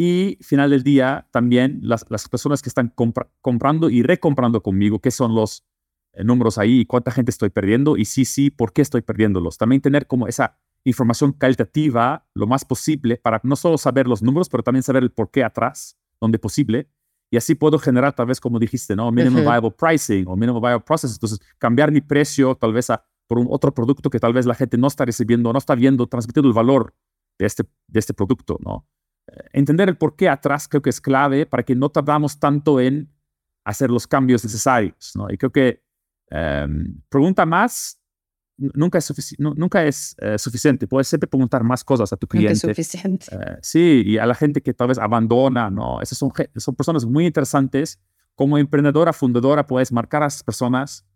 [0.00, 2.94] Y final del día, también las, personas que están
[3.40, 5.66] comprando y recomprando conmigo, qué son los
[6.12, 9.58] eh, números ahí, cuánta gente estoy perdiendo y sí, sí, por qué estoy perdiéndolos.
[9.58, 14.48] También tener como esa información calitativa lo más posible para no solo saber los números,
[14.48, 16.88] pero también saber el por qué atrás, donde posible.
[17.28, 19.10] Y así puedo generar, tal vez, como dijiste, ¿no?
[19.10, 21.12] Minimum viable pricing o minimum viable process.
[21.12, 24.54] Entonces, cambiar mi precio, tal vez, a, por un otro producto que tal vez la
[24.54, 26.94] gente no está recibiendo, no está viendo, transmitiendo el valor
[27.38, 28.86] de este, de este producto, ¿no?
[29.52, 33.12] entender el por qué atrás creo que es clave para que no tardamos tanto en
[33.64, 35.12] hacer los cambios necesarios.
[35.14, 35.30] ¿no?
[35.30, 35.82] Y creo que
[36.30, 38.00] em, pregunta más
[38.56, 40.86] nunca es, nunca es eh, suficiente.
[40.86, 42.54] Puedes siempre preguntar más cosas a tu cliente.
[42.54, 43.26] Nunca es suficiente.
[43.30, 46.00] Eh, sí, y a la gente que tal vez abandona, ¿no?
[46.00, 48.00] Esas son, son personas muy interesantes.
[48.34, 51.06] Como emprendedora, fundadora, puedes marcar a esas personas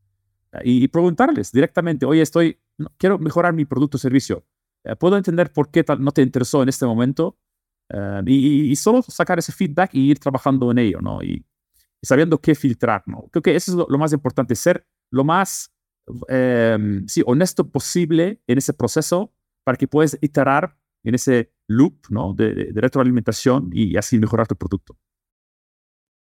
[0.52, 2.58] eh, y, preguntarles directamente, oye, estoy,
[2.96, 4.44] quiero mejorar mi producto o servicio.
[4.98, 7.38] ¿Puedo entender por qué no te interesó en este momento?
[7.92, 11.22] Eh, y, solo sacar ese feedback y ir trabajando en ello, ¿no?
[11.22, 11.44] Y,
[12.02, 13.28] sabiendo qué filtrar, ¿no?
[13.30, 15.72] Creo que eso es lo, más importante, ser lo más,
[16.28, 19.32] em, sí, honesto posible en ese proceso
[19.64, 22.34] para que puedas iterar en ese loop, ¿no?
[22.34, 24.98] De, retroalimentación y, así mejorar tu producto.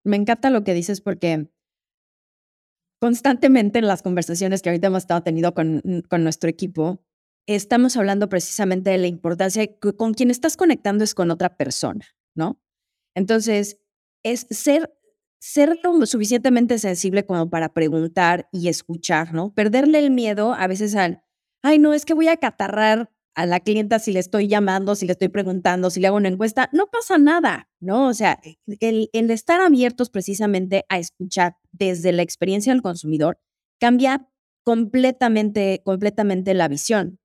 [0.05, 1.51] Me encanta lo que dices porque
[3.01, 7.05] constantemente en las conversaciones que ahorita hemos estado teniendo con, con nuestro equipo,
[7.47, 12.07] estamos hablando precisamente de la importancia que con quien estás conectando es con otra persona,
[12.35, 12.61] ¿no?
[13.15, 13.79] Entonces,
[14.23, 14.93] es ser,
[15.39, 19.55] ser lo suficientemente sensible como para preguntar y escuchar, ¿no?
[19.55, 21.23] Perderle el miedo a veces al,
[21.63, 25.07] ay, no, es que voy a catarrar a la clienta si le estoy llamando, si
[25.07, 28.09] le estoy preguntando, si le hago una encuesta, no pasa nada, ¿no?
[28.09, 28.41] O sea,
[28.81, 33.39] el, el estar abiertos precisamente a escuchar desde la experiencia del consumidor
[33.79, 34.27] cambia
[34.65, 37.21] completamente, completamente la visión.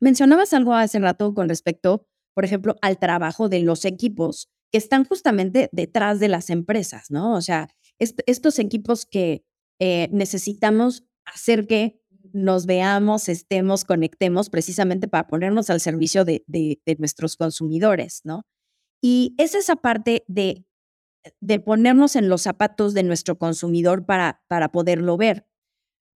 [0.00, 5.04] Mencionabas algo hace rato con respecto, por ejemplo, al trabajo de los equipos que están
[5.04, 7.34] justamente detrás de las empresas, ¿no?
[7.34, 9.44] O sea, estos equipos que
[9.80, 12.00] eh, necesitamos hacer que
[12.32, 18.44] nos veamos, estemos, conectemos precisamente para ponernos al servicio de, de, nuestros consumidores, ¿no?
[19.02, 20.66] Y es esa parte de,
[21.40, 25.46] de ponernos en los zapatos de nuestro consumidor para, para poderlo ver.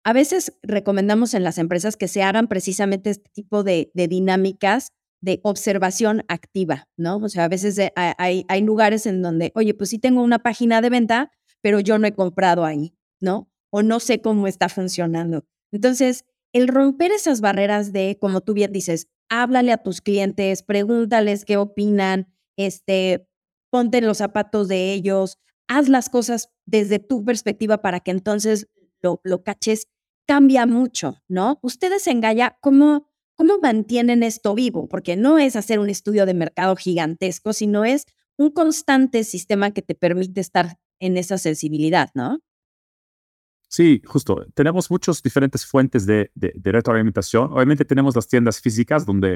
[0.09, 4.91] A veces recomendamos en las empresas que se hagan precisamente este tipo de, dinámicas
[5.21, 7.17] de observación activa, ¿no?
[7.17, 10.81] O sea, a veces hay, hay lugares en donde, oye, pues sí tengo una página
[10.81, 13.51] de venta, pero yo no he comprado ahí, ¿no?
[13.69, 15.45] O no sé cómo está funcionando.
[15.71, 21.45] Entonces, el romper esas barreras de, como tú bien dices, háblale a tus clientes, pregúntales
[21.45, 23.27] qué opinan, este,
[23.69, 28.67] ponte los zapatos de ellos, haz las cosas desde tu perspectiva para que entonces
[29.01, 29.87] lo, lo caches,
[30.29, 31.57] cambia mucho, ¿no?
[31.63, 34.87] Ustedes en Gaia, ¿cómo, ¿cómo mantienen esto vivo?
[34.87, 38.05] Porque no es hacer un estudio de mercado gigantesco, sino es
[38.37, 42.41] un constante sistema que te permite estar en esa sensibilidad, ¿no?
[43.69, 44.45] Sí, justo.
[44.53, 47.51] Tenemos muchas diferentes fuentes de, de, retroalimentación.
[47.51, 49.33] Obviamente tenemos las tiendas físicas donde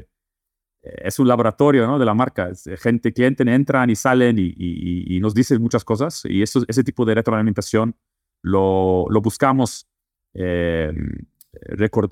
[0.84, 1.98] eh, es un laboratorio ¿no?
[1.98, 2.52] de la marca.
[2.78, 6.22] Gente, clientes entran y salen y, y, y, nos dicen muchas cosas.
[6.26, 7.96] Y eso, ese tipo de retroalimentación
[8.44, 9.88] lo, lo buscamos
[10.34, 10.91] eh,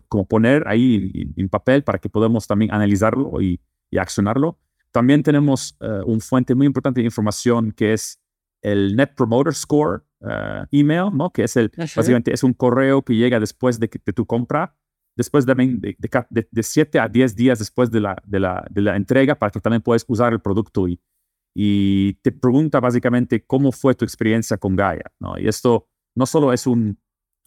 [0.07, 3.60] como poner ahí en, papel para que podamos también analizarlo y,
[3.97, 4.57] accionarlo.
[4.91, 8.21] También tenemos uh, un fuente muy importante de información que es
[8.62, 11.29] el Net Promoter Score uh, email, ¿no?
[11.29, 14.77] que es el, básicamente es un correo que llega después de, tu compra,
[15.17, 18.95] después de, de, de, 7 a 10 días después de la, de, la, de la
[18.95, 21.01] entrega para que también puedas usar el producto y,
[21.53, 25.12] y te pregunta básicamente cómo fue tu experiencia con Gaia.
[25.19, 25.38] ¿no?
[25.38, 26.97] Y esto no solo es un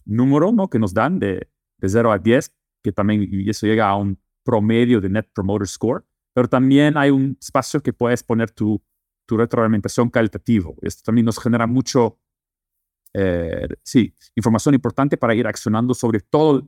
[0.05, 0.69] número ¿no?
[0.69, 5.01] que nos dan de, de 0 a 10, que también eso llega a un promedio
[5.01, 8.81] de Net Promoter Score, pero también hay un espacio que puedes poner tu,
[9.25, 10.71] tu retroalimentación calitativa.
[10.81, 12.19] Esto también nos genera mucho,
[13.13, 16.61] eh, sí, información importante para ir accionando sobre toda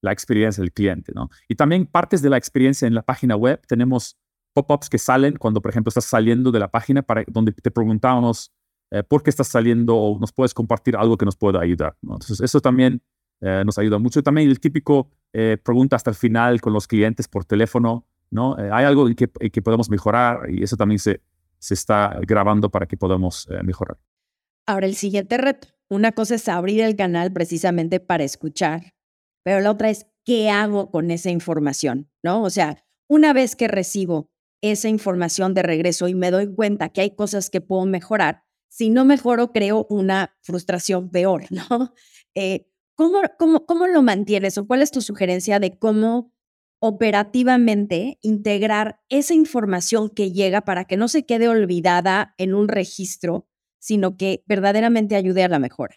[0.00, 1.12] la experiencia del cliente.
[1.14, 1.28] ¿no?
[1.48, 4.16] Y también partes de la experiencia en la página web, tenemos
[4.54, 8.52] pop-ups que salen cuando, por ejemplo, estás saliendo de la página para, donde te preguntamos
[8.90, 11.96] eh, por qué estás saliendo o nos puedes compartir algo que nos pueda ayudar.
[12.02, 13.02] Entonces, eso también
[13.40, 14.22] eh, nos ayuda mucho.
[14.22, 18.56] También el típico eh, pregunta hasta el final con los clientes por teléfono, ¿no?
[18.56, 21.22] hay algo en que, que, podemos mejorar y eso también se,
[21.58, 23.96] se está grabando para que podamos mejorar.
[24.66, 25.68] Ahora, el siguiente reto.
[25.88, 28.92] Una cosa es abrir el canal precisamente para escuchar,
[29.42, 32.42] pero la otra es qué hago con esa información, ¿no?
[32.42, 37.00] O sea, una vez que recibo esa información de regreso y me doy cuenta que
[37.00, 41.94] hay cosas que puedo mejorar, si no mejoro, creo una frustración peor, ¿no?
[42.34, 46.32] Eh, ¿cómo, cómo, ¿Cómo lo mantienes o cuál es tu sugerencia de cómo
[46.80, 53.48] operativamente integrar esa información que llega para que no se quede olvidada en un registro,
[53.78, 55.96] sino que verdaderamente ayude a la mejora?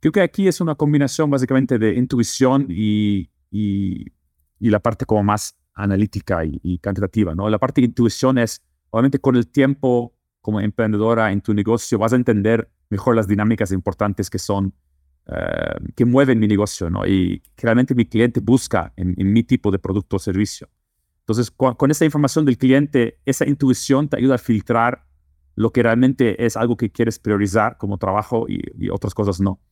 [0.00, 4.12] Creo que aquí es una combinación básicamente de intuición y, y,
[4.60, 7.48] la parte como más analítica y, y, cantitativa, ¿no?
[7.48, 12.12] La parte de intuición es, obviamente con el tiempo como emprendedora en tu negocio, vas
[12.12, 14.74] a entender mejor las dinámicas importantes que son,
[15.24, 17.06] eh, que mueven mi negocio, ¿no?
[17.06, 20.68] Y que realmente mi cliente busca en, mi tipo de producto o servicio.
[21.20, 25.06] Entonces, con, esa información del cliente, esa intuición te ayuda a filtrar
[25.54, 29.62] lo que realmente es algo que quieres priorizar como trabajo y, y otras cosas no.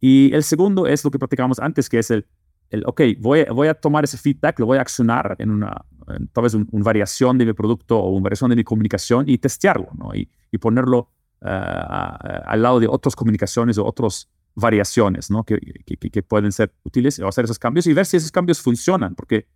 [0.00, 2.26] Y el segundo es lo que platicamos antes, que es el,
[2.70, 5.84] el ok, voy, voy a tomar ese feedback, lo voy a accionar en una,
[6.32, 9.88] tal vez una variación de mi producto o una variación de mi comunicación y testearlo,
[9.96, 10.14] ¿no?
[10.14, 11.10] Y, y ponerlo
[11.42, 15.44] uh, al lado de otras comunicaciones o otras variaciones, ¿no?
[15.44, 18.60] Que, que, que, pueden ser útiles o hacer esos cambios y ver si esos cambios
[18.60, 19.46] funcionan, porque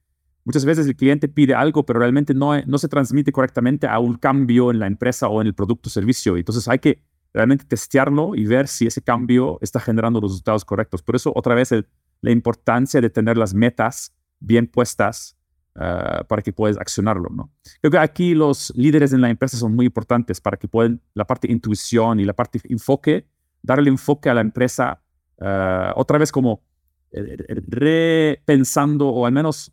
[0.45, 4.15] muchas veces el cliente pide algo, pero realmente no, no se transmite correctamente a un
[4.15, 6.37] cambio en la empresa o en el producto o servicio.
[6.37, 11.03] Entonces hay que realmente testearlo y ver si ese cambio está generando los resultados correctos.
[11.03, 11.87] Por eso, otra vez, el,
[12.21, 15.37] la importancia de tener las metas bien puestas
[15.77, 17.29] Ah, para que puedas accionarlo.
[17.31, 17.53] ¿no?
[17.81, 21.25] Creo que aquí los líderes en la empresa son muy importantes para que puedan la
[21.25, 23.27] parte intuición y la parte enfoque,
[23.63, 25.01] darle enfoque a la empresa
[25.39, 26.65] uh, otra vez como
[27.13, 27.37] eh,
[27.69, 29.73] repensando o al menos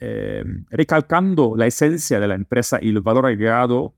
[0.00, 3.94] eh, recalcando la esencia de la empresa y el valor agregado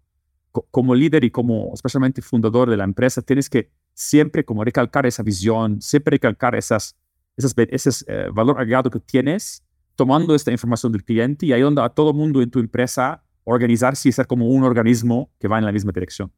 [0.70, 5.22] como líder y como especialmente fundador de la empresa, tienes que siempre como recalcar esa
[5.22, 6.96] visión, siempre recalcar esas,
[7.36, 9.62] esas, ese eh, valor agregado que tienes
[9.94, 14.12] tomando esta información del cliente y ayudando a todo mundo en tu empresa organizarse y
[14.12, 16.32] ser como un organismo que va en la misma dirección.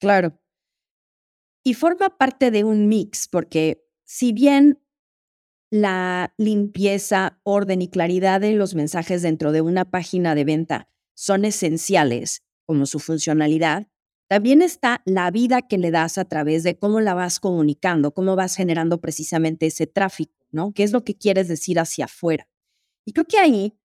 [0.00, 0.38] Claro.
[1.64, 4.78] Y forma parte de un mix, porque si bien
[5.70, 11.44] la limpieza, orden y claridad de los mensajes dentro de una página de venta son
[11.44, 13.88] esenciales, como su funcionalidad,
[14.28, 18.36] también está la vida que le das a través de cómo la vas comunicando, cómo
[18.36, 20.44] vas generando precisamente ese tráfico.
[20.54, 20.72] ¿no?
[20.72, 22.48] ¿Qué es lo que quieres decir hacia afuera?
[23.04, 23.76] Y creo que ahí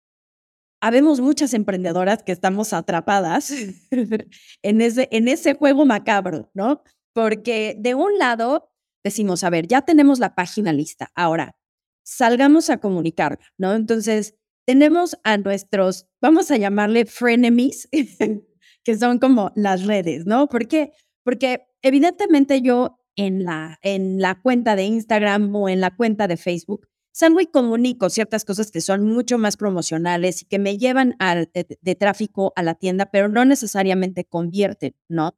[0.82, 3.52] habemos muchas emprendedoras que estamos atrapadas
[4.62, 6.84] en ese, en ese juego macabro, ¿no?
[7.13, 8.71] Porque de un lado
[9.04, 11.12] decimos, a ver, ya tenemos la página lista.
[11.15, 11.58] Ahora,
[12.04, 13.73] salgamos a comunicar, ¿no?
[13.73, 17.89] Entonces, tenemos a nuestros, vamos a llamarle frenemies,
[18.83, 20.47] que son como las redes, ¿no?
[20.47, 20.91] ¿Por qué?
[21.23, 26.37] Porque evidentemente yo en la, en la cuenta de Instagram o en la cuenta de
[26.37, 31.15] Facebook salgo y comunico ciertas cosas que son mucho más promocionales y que me llevan
[31.19, 35.37] al, de, tráfico a la tienda, pero no necesariamente convierten, ¿no?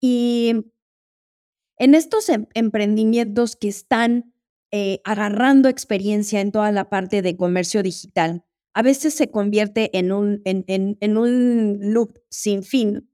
[0.00, 0.52] Y
[1.78, 4.34] en estos em, emprendimientos que están
[4.70, 8.44] eh, agarrando experiencia en toda la parte de comercio digital,
[8.74, 10.64] a veces se convierte en un, en,
[11.00, 13.08] en, un loop sin fin,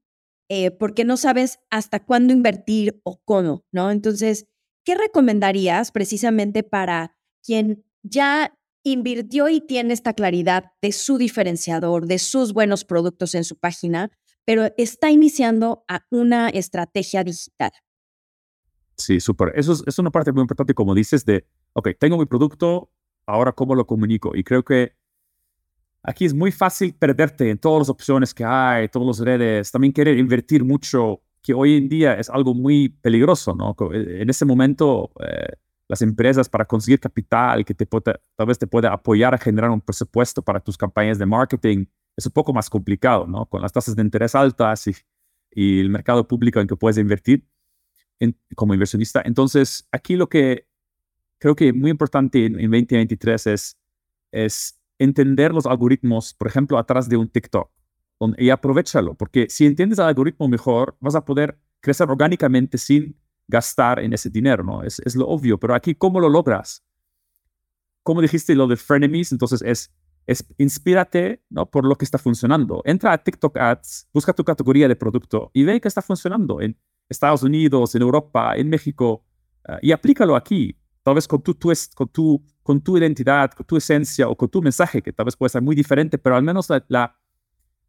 [0.49, 3.91] eh, porque no sabes hasta cuándo invertir o cómo, ¿no?
[3.91, 4.47] Entonces,
[4.83, 12.17] ¿qué recomendarías precisamente para quien ya invirtió y tiene esta claridad de su diferenciador, de
[12.17, 14.11] sus buenos productos en su página,
[14.43, 17.71] pero está iniciando a una estrategia digital?
[18.97, 19.53] Sí, súper.
[19.55, 22.91] Eso es, es, una parte muy importante, como dices, de, ok, tengo mi producto,
[23.27, 24.35] ahora cómo lo comunico.
[24.35, 24.95] Y creo que
[26.03, 29.93] aquí es muy fácil perderte en todas las opciones que hay, todas las redes, también
[29.93, 33.75] querer invertir mucho, que hoy en día es algo muy peligroso, ¿no?
[33.91, 35.55] En ese momento, eh,
[35.87, 39.71] las empresas para conseguir capital que te puede, tal vez te pueda apoyar a generar
[39.71, 41.85] un presupuesto para tus campañas de marketing,
[42.15, 43.45] es un poco más complicado, ¿no?
[43.47, 44.95] Con las tasas de interés altas y,
[45.51, 47.45] y el mercado público en que puedes invertir
[48.55, 49.21] como inversionista.
[49.25, 50.67] Entonces, aquí lo que
[51.39, 53.77] creo que es muy importante en, 2023 es,
[54.31, 57.69] es entender los algoritmos, por ejemplo, atrás de un TikTok,
[58.37, 63.99] y aprovechalo, porque si entiendes el algoritmo mejor, vas a poder crecer orgánicamente sin gastar
[63.99, 64.83] en ese dinero, ¿no?
[64.83, 66.83] Es, es lo obvio, pero aquí, ¿cómo lo logras?
[68.03, 69.91] Como dijiste lo de frenemies, entonces es,
[70.27, 71.65] es inspírate, ¿no?
[71.65, 72.83] Por lo que está funcionando.
[72.85, 76.61] Entra a TikTok Ads, busca tu categoría de producto y ve que está funcionando.
[76.61, 76.77] En,
[77.11, 79.25] Estados Unidos, en Europa, en México,
[79.67, 81.55] eh, y aplícalo aquí, tal vez con tu,
[81.93, 85.35] con, tu, con tu identidad, con tu esencia o con tu mensaje, que tal vez
[85.35, 87.15] puede ser muy diferente, pero al menos la,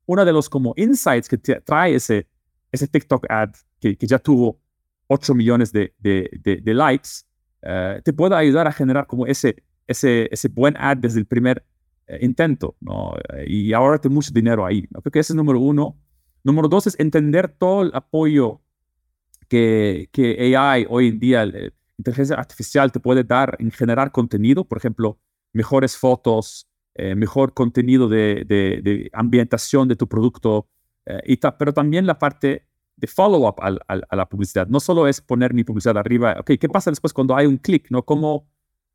[0.06, 2.26] uno de los como insights que trae ese,
[2.70, 4.60] ese TikTok ad que, ya tuvo
[5.08, 7.10] 8 millones de, de, likes,
[7.62, 11.64] eh, te puede ayudar a generar como ese, ese, ese buen ad desde el primer
[12.06, 13.14] eh, intento, ¿no?
[13.46, 14.86] Y ahorrarte mucho dinero ahí.
[14.90, 15.00] ¿no?
[15.02, 15.98] Creo que ese es número uno.
[16.44, 18.60] Número dos es entender todo el apoyo
[19.48, 24.64] que, que AI hoy en día, la inteligencia artificial te puede dar en generar contenido,
[24.64, 25.18] por ejemplo,
[25.52, 30.68] mejores fotos, eh, mejor contenido de, ambientación de tu producto,
[31.06, 34.66] eh, y pero también la parte de follow-up a la publicidad.
[34.68, 37.86] No solo es poner mi publicidad arriba, ok, ¿qué pasa después cuando hay un clic?
[37.90, 38.02] ¿no?
[38.04, 38.48] ¿Cómo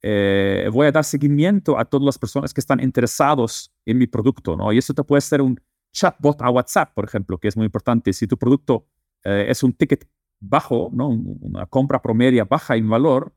[0.03, 4.55] eh, voy a dar seguimiento a todas las personas que están interesados en mi producto?
[4.55, 4.71] ¿no?
[4.71, 5.59] Y eso te puede ser un
[5.91, 8.13] chatbot a WhatsApp, por ejemplo, que es muy importante.
[8.13, 8.87] Si tu producto
[9.23, 10.07] es un ticket
[10.39, 11.09] bajo, ¿no?
[11.09, 13.33] una compra promedia baja en valor,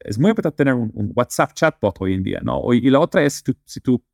[0.00, 2.72] es muy importante tener un, WhatsApp chatbot hoy en día, ¿no?
[2.72, 4.04] Y, la otra es, si tu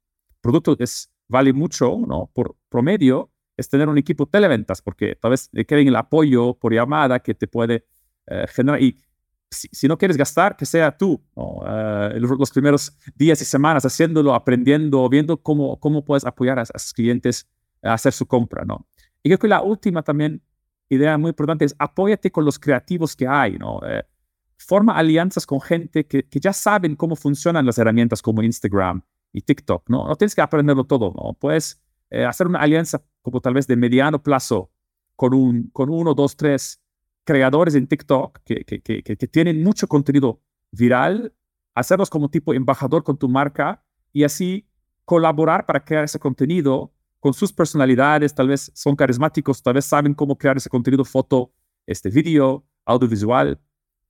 [0.40, 2.30] producto es, vale mucho, ¿no?
[2.32, 7.20] Por promedio, es tener un equipo televentas, porque tal vez quieren el apoyo por llamada
[7.20, 7.86] que te puede
[8.26, 8.80] eh, generar.
[8.80, 8.98] Y
[9.50, 11.20] si, no quieres gastar, que sea tú,
[11.66, 16.78] eh, los, primeros días y semanas haciéndolo, aprendiendo, viendo cómo, cómo puedes apoyar a, a
[16.78, 17.48] sus clientes
[17.82, 18.86] a hacer su compra, ¿no?
[19.22, 20.42] Y creo que la última también
[20.90, 23.80] idea muy importante es apóyate con los creativos que hay, ¿no?
[23.86, 24.04] Eh,
[24.58, 29.40] forma alianzas con gente que, que, ya saben cómo funcionan las herramientas como Instagram y
[29.40, 30.06] TikTok, ¿no?
[30.06, 31.34] No tienes que aprenderlo todo, ¿no?
[31.34, 34.70] Puedes eh, hacer una alianza como tal vez de mediano plazo
[35.16, 36.82] con, un, con uno, dos, tres
[37.24, 41.34] creadores en TikTok que, que, que, que tienen mucho contenido viral,
[41.74, 44.68] hacerlos como tipo embajador con tu marca y así
[45.04, 50.14] colaborar para crear ese contenido con sus personalidades, tal vez son carismáticos, tal vez saben
[50.14, 51.52] cómo crear ese contenido, foto,
[51.86, 53.60] este video, audiovisual,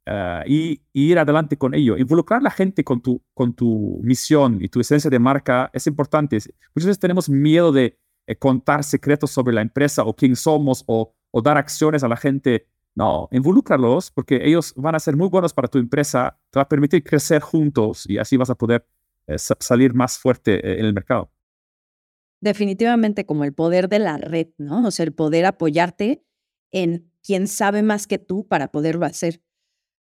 [0.06, 1.96] uh, y, ir adelante con ello.
[1.96, 5.86] Involucrar a la gente con tu, con tu misión y tu esencia de marca es
[5.88, 6.38] importante.
[6.74, 11.14] Muchas veces tenemos miedo de eh, contar secretos sobre la empresa o quién somos o,
[11.42, 12.68] dar acciones a la gente.
[12.94, 16.68] No, involúcralos porque ellos van a ser muy buenos para tu empresa, te va a
[16.68, 18.86] permitir crecer juntos y así vas a poder
[19.26, 21.30] eh, salir más fuerte en el mercado
[22.40, 24.86] definitivamente como el poder de la red, ¿no?
[24.86, 26.24] O sea, el poder apoyarte
[26.72, 29.42] en quien sabe más que tú para poderlo hacer.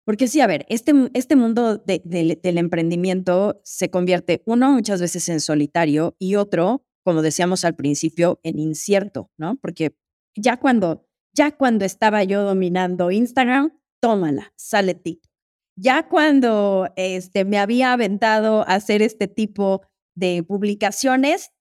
[0.05, 5.39] Porque sí, a ver, este, este mundo del emprendimiento se convierte, uno, muchas veces en
[5.39, 9.57] solitario y otro, como decíamos al principio, en incierto, ¿no?
[9.61, 9.95] Porque
[10.35, 15.31] ya cuando, ya cuando estaba yo dominando Instagram, tómala, sale TikTok.
[15.75, 19.81] Ya cuando este, me había aventado a hacer este tipo
[20.15, 21.51] de publicaciones,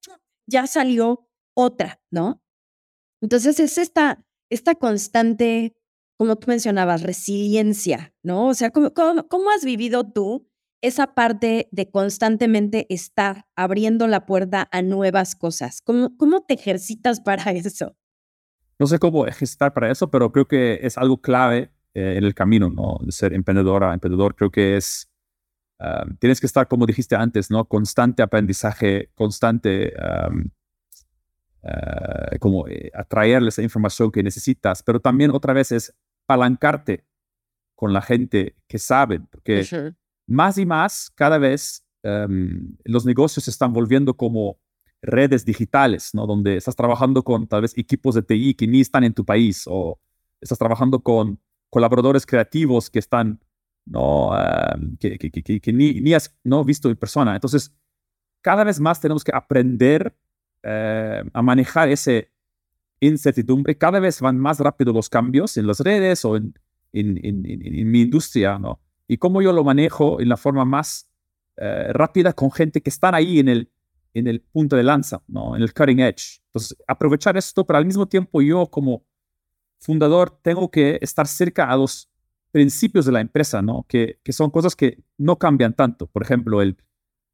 [0.52, 2.40] ya salió otra, ¿no?
[3.20, 5.74] Entonces es esta, esta constante,
[6.16, 8.48] como tú mencionabas, resiliencia, ¿no?
[8.48, 10.48] O sea, ¿cómo, cómo, has vivido tú
[10.82, 15.80] esa parte de constantemente estar abriendo la puerta a nuevas cosas.
[15.80, 17.96] ¿Cómo, cómo te ejercitas para eso?
[18.78, 22.34] No sé cómo ejercitar para eso, pero creo que es algo clave eh, en el
[22.34, 22.98] camino, ¿no?
[23.04, 25.11] De ser emprendedora, emprendedor, creo que es,
[25.82, 27.64] ah, tienes que estar, como dijiste antes, ¿no?
[27.64, 29.92] Constante aprendizaje, constante,
[30.30, 30.50] um,
[32.40, 35.94] como eh, atraerle esa información que necesitas, pero también otra vez es
[36.26, 37.04] palancarte
[37.76, 39.64] con la gente que sabe, porque
[40.26, 44.58] más y más, cada vez em, los negocios se están volviendo como
[45.02, 46.26] redes digitales, ¿no?
[46.26, 49.64] Donde estás trabajando con tal vez equipos de TI que ni están en tu país
[49.66, 49.98] o
[50.40, 53.40] estás trabajando con colaboradores creativos que están,
[53.84, 54.30] ¿no?
[54.38, 56.64] Em, que, que, ni, ni, has ¿no?
[56.64, 57.34] visto en persona.
[57.34, 57.74] Entonces,
[58.40, 60.14] cada vez más tenemos que aprender
[60.62, 62.30] eh, a manejar ese
[63.00, 63.76] incertidumbre.
[63.76, 66.54] Cada vez van más rápido los cambios en las redes o en,
[66.92, 68.80] en, en, en mi industria, ¿no?
[69.08, 71.10] y cómo yo lo manejo en la forma más
[71.56, 73.70] eh, rápida con gente que están ahí en el,
[74.14, 75.56] en el punto de lanza, ¿no?
[75.56, 76.40] en el cutting edge.
[76.46, 79.04] Entonces, aprovechar esto, pero al mismo tiempo yo como
[79.78, 82.08] fundador tengo que estar cerca a los
[82.52, 83.84] principios de la empresa, ¿no?
[83.88, 86.06] que, que son cosas que no cambian tanto.
[86.06, 86.76] Por ejemplo, el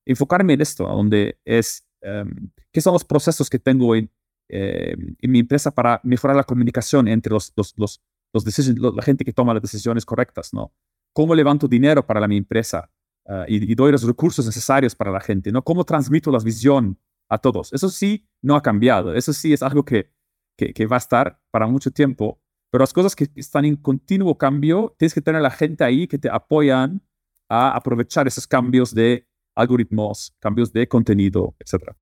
[0.07, 4.11] enfocarme en esto, donde es, um, qué son los procesos que tengo en,
[4.49, 8.01] em, en mi empresa para mejorar la comunicación entre los, los, los,
[8.33, 10.73] los la gente que toma las decisiones correctas, ¿no?
[11.19, 12.91] cómo levanto dinero para la, mi empresa
[13.27, 15.63] ah, y, doy los recursos necesarios para la gente, ¿no?
[15.63, 16.97] Cómo transmito la visión
[17.29, 17.73] a todos.
[17.73, 19.13] Eso sí no ha cambiado.
[19.13, 20.13] Eso sí es algo que,
[20.57, 22.41] que, va a estar para mucho tiempo.
[22.71, 26.07] Pero las cosas que están en continuo cambio, tienes que tener a la gente ahí
[26.07, 27.03] que te apoyan
[27.49, 31.93] a aprovechar esos cambios de algoritmos, cambios de contenido, etc.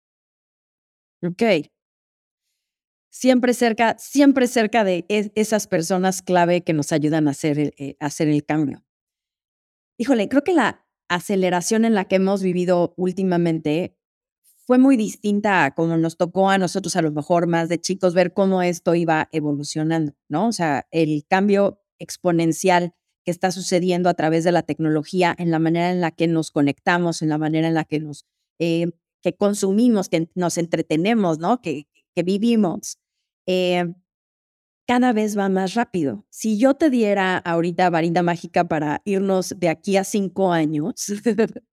[1.23, 1.71] Ok.
[3.11, 8.07] Siempre cerca, siempre cerca de esas personas clave que nos ayudan a hacer, eh, a
[8.07, 8.85] hacer el cambio.
[9.99, 13.97] Híjole, creo que la aceleración en la que hemos vivido últimamente
[14.67, 18.14] fue muy distinta a como nos tocó a nosotros a lo mejor más de chicos
[18.14, 20.49] ver cómo esto iba evolucionando, ¿no?
[20.49, 22.93] O sea, el cambio exponencial
[23.25, 26.51] que está sucediendo a través de la tecnología en la manera en la que nos
[26.51, 28.27] conectamos, en la manera en la que nos
[28.59, 28.91] eh,
[29.23, 31.61] que consumimos, que nos entretenemos, ¿no?
[31.61, 32.99] Que, que vivimos.
[33.47, 33.85] Eh,
[34.87, 36.25] cada vez va más rápido.
[36.31, 40.95] Si yo te diera ahorita varita mágica para irnos de aquí a cinco años,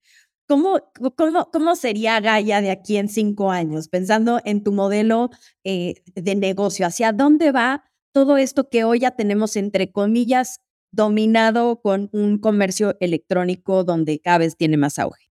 [0.47, 0.79] ¿cómo,
[1.15, 3.89] cómo, cómo sería Gaia de aquí en cinco años?
[3.89, 5.29] Pensando en tu modelo
[5.63, 11.81] eh, de negocio, ¿hacia dónde va todo esto que hoy ya tenemos, entre comillas, dominado
[11.81, 15.29] con un comercio electrónico donde cada vez tiene más auge?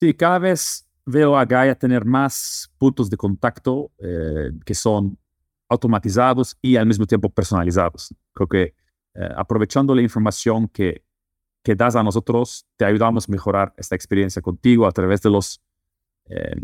[0.00, 5.18] Sí, cada vez veo a Gaia tener más puntos de contacto eh, que son
[5.68, 8.14] automatizados y al mismo tiempo personalizados.
[8.32, 8.74] Creo que
[9.14, 11.04] eh, aprovechando la información que,
[11.62, 15.60] que das a nosotros, te ayudamos a mejorar esta experiencia contigo a través de los,
[16.26, 16.56] eh,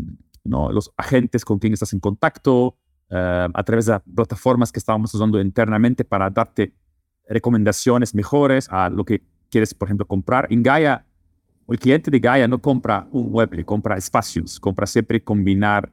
[0.43, 0.71] ¿no?
[0.71, 2.77] los agentes con quien estás en contacto,
[3.09, 6.73] eh, a través de plataformas que estábamos usando internamente para darte
[7.29, 10.47] recomendaciones mejores a lo que quieres, por ejemplo, comprar.
[10.49, 11.05] En Gaia,
[11.67, 15.91] el cliente de Gaia no compra un mueble, compra espacios, compra siempre combinar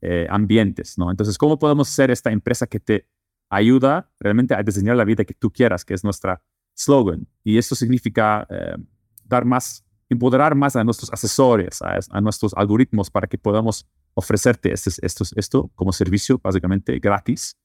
[0.00, 1.10] eh, ambientes, ¿no?
[1.10, 3.06] Entonces, ¿cómo podemos ser esta empresa que te
[3.48, 6.42] ayuda realmente a diseñar la vida que tú quieras, que es nuestra
[6.74, 7.26] slogan?
[7.44, 8.76] Y esto significa eh,
[9.24, 14.90] dar más, empoderar más a nuestros asesores, a, nuestros algoritmos para que podamos ofrecerte este,
[15.04, 17.56] esto, esto como servicio básicamente gratis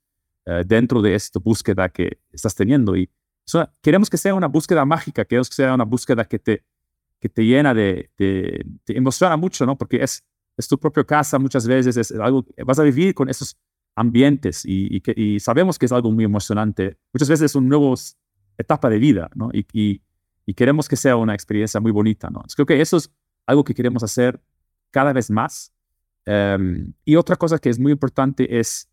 [0.45, 2.95] eh, dentro de esta búsqueda que estás teniendo.
[2.95, 3.09] Y
[3.81, 6.63] queremos que sea una búsqueda mágica, queremos que sea una búsqueda que te,
[7.19, 9.77] que te llena de, de, te emociona mucho, ¿no?
[9.77, 10.23] Porque es
[10.57, 13.55] es tu propia casa muchas veces, es algo, vas a vivir con esos
[13.95, 16.97] ambientes y, y, sabemos que es algo muy emocionante.
[17.13, 17.95] Muchas veces es una nueva
[18.57, 19.49] etapa de vida, ¿no?
[19.53, 19.65] Y,
[20.45, 22.41] y, queremos que sea una experiencia muy bonita, ¿no?
[22.55, 23.11] creo que eso es
[23.45, 24.41] algo que queremos hacer
[24.91, 25.73] cada vez más.
[26.25, 28.89] Em, y otra cosa que es muy importante es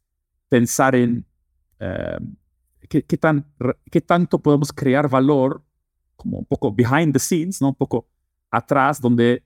[0.49, 1.25] pensar en
[1.79, 2.37] em,
[2.89, 3.47] qué, qué, tan,
[3.91, 5.63] qué tanto podemos crear valor
[6.17, 7.69] como un poco behind the scenes, ¿no?
[7.69, 8.09] Un poco
[8.51, 9.45] atrás, donde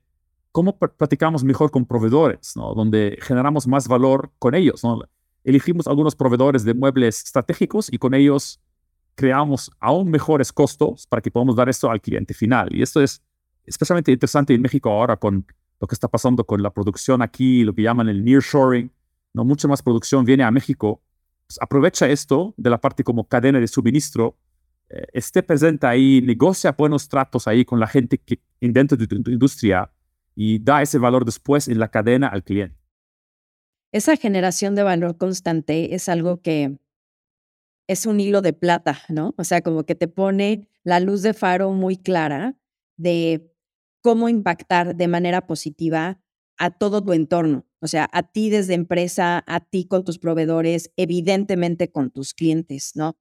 [0.52, 2.74] cómo platicamos mejor con proveedores, ¿no?
[2.74, 4.82] donde generamos más valor con ellos.
[4.82, 5.00] ¿no?
[5.44, 8.60] Elegimos algunos proveedores de muebles estratégicos y con ellos
[9.18, 12.68] creamos aún mejores costos para que podamos dar esto al cliente final.
[12.70, 13.20] Y esto es
[13.66, 15.44] especialmente interesante en México ahora con
[15.80, 18.92] lo que está pasando con la producción aquí, lo que llaman el nearshoring.
[19.34, 19.44] ¿no?
[19.44, 21.02] Mucha más producción viene a México.
[21.48, 24.36] Pues aprovecha esto de la parte como cadena de suministro
[24.88, 29.16] eh, esté presente ahí, negocia buenos tratos ahí con la gente que dentro de tu
[29.32, 29.90] industria
[30.36, 32.78] y da ese valor después en la cadena al cliente.
[33.90, 36.78] Esa generación de valor constante es algo que
[37.88, 39.34] es un hilo de plata, ¿no?
[39.36, 42.56] O sea, como que te pone la luz de faro muy clara
[42.96, 43.50] de
[44.02, 46.20] cómo impactar de manera positiva
[46.58, 50.90] a todo tu entorno, o sea, a ti desde empresa, a ti con tus proveedores,
[50.96, 53.16] evidentemente con tus clientes, ¿no?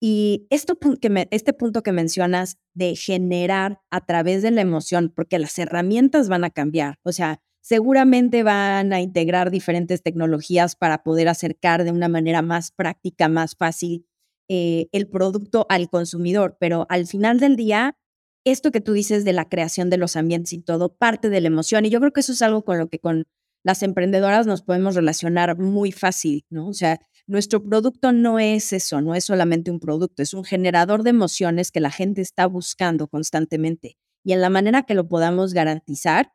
[0.00, 5.38] Y esto que este punto que mencionas de generar a través de la emoción, porque
[5.38, 11.28] las herramientas van a cambiar, o sea, seguramente van a integrar diferentes tecnologías para poder
[11.28, 14.06] acercar de una manera más práctica, más fácil
[14.50, 17.96] eh, el producto al consumidor, pero al final del día
[18.44, 21.46] esto que tú dices de la creación de los ambientes y todo, parte de la
[21.46, 21.86] emoción.
[21.86, 23.24] Y yo creo que eso es algo con lo que con
[23.64, 26.68] las emprendedoras nos podemos relacionar muy fácil, ¿no?
[26.68, 31.02] O sea, nuestro producto no es eso, no es solamente un producto, es un generador
[31.02, 33.96] de emociones que la gente está buscando constantemente.
[34.22, 36.34] Y en la manera que lo podamos garantizar,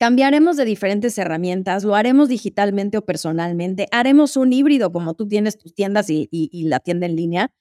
[0.00, 5.58] cambiaremos de diferentes herramientas, lo haremos digitalmente o personalmente, haremos un híbrido como tú tienes
[5.58, 6.28] tus tiendas y,
[6.64, 7.52] la tienda en línea,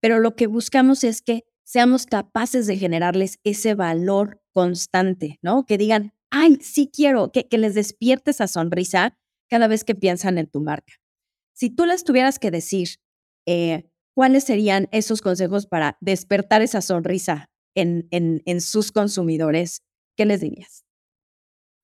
[0.00, 5.64] pero lo que buscamos es que seamos capaces de generarles ese valor constante, ¿no?
[5.64, 9.16] Que digan, ay, sí quiero, que, les despierte esa sonrisa
[9.48, 10.92] cada vez que piensan en tu marca.
[11.54, 13.00] Si tú les tuvieras que decir
[13.46, 19.82] eh, cuáles serían esos consejos para despertar esa sonrisa en sus consumidores,
[20.14, 20.85] ¿qué les dirías?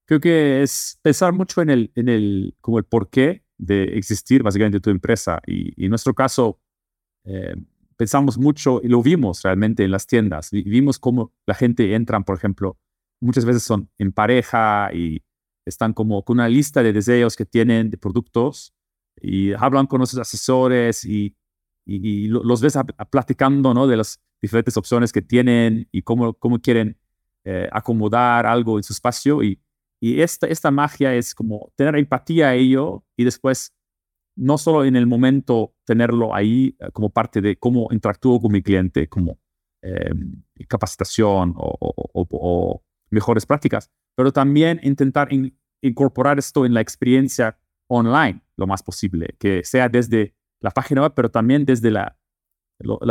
[0.07, 4.81] Creo que es pensar mucho en el, en el, como el porqué de existir básicamente
[4.81, 5.41] tu empresa.
[5.47, 6.61] Y, en nuestro caso,
[7.25, 7.55] eh,
[7.97, 10.51] pensamos mucho y lo vimos realmente en las tiendas.
[10.51, 12.79] Vimos cómo la gente entra, por ejemplo,
[13.21, 15.23] muchas veces son en pareja y
[15.65, 18.75] están como con una lista de deseos que tienen de productos
[19.21, 21.37] y hablan con nuestros asesores y,
[21.87, 22.77] y, los ves
[23.11, 23.87] platicando ¿no?
[23.87, 26.99] de las diferentes opciones que tienen y cómo, cómo quieren
[27.45, 29.43] eh, acomodar algo en su espacio.
[29.45, 29.61] Y,
[30.03, 33.73] y esta, esta magia es como tener empatía a ello y después
[34.35, 38.63] no solo en el momento tenerlo ahí eh, como parte de cómo interactúo con mi
[38.63, 39.39] cliente, como
[39.81, 45.29] em, capacitación o, mejores prácticas, pero también intentar
[45.81, 47.57] incorporar esto en la experiencia
[47.89, 52.17] online lo más posible, que sea desde la página web, pero también desde la,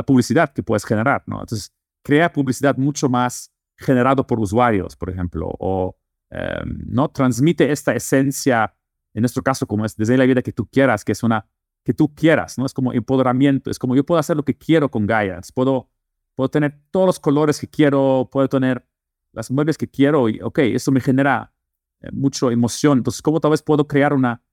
[0.06, 1.40] publicidad que puedes generar, ¿no?
[1.40, 1.74] Entonces,
[2.04, 6.01] crea publicidad mucho más generado por usuarios, por ejemplo, o
[6.32, 8.74] em, no transmite esta esencia
[9.14, 11.48] en nuestro caso, como es desde la vida que tú quieras, que es una
[11.84, 12.66] que tú quieras, ¿no?
[12.66, 15.90] Es como empoderamiento, es como yo puedo hacer lo que quiero con Gaia, puedo,
[16.36, 18.86] puedo tener todos los colores que quiero, puedo tener
[19.34, 21.54] las muebles que quiero y, ok, eso me genera
[22.02, 23.00] eh, mucha emoción.
[23.00, 24.44] Entonces, ¿cómo tal vez puedo crear una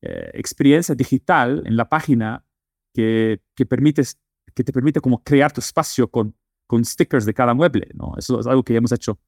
[0.00, 2.44] eh, experiencia digital en la página
[2.92, 4.18] que, que, permites,
[4.54, 6.34] que te permite como crear tu espacio con,
[6.66, 8.14] con stickers de cada mueble, ¿no?
[8.18, 9.20] Eso es algo que hemos hecho,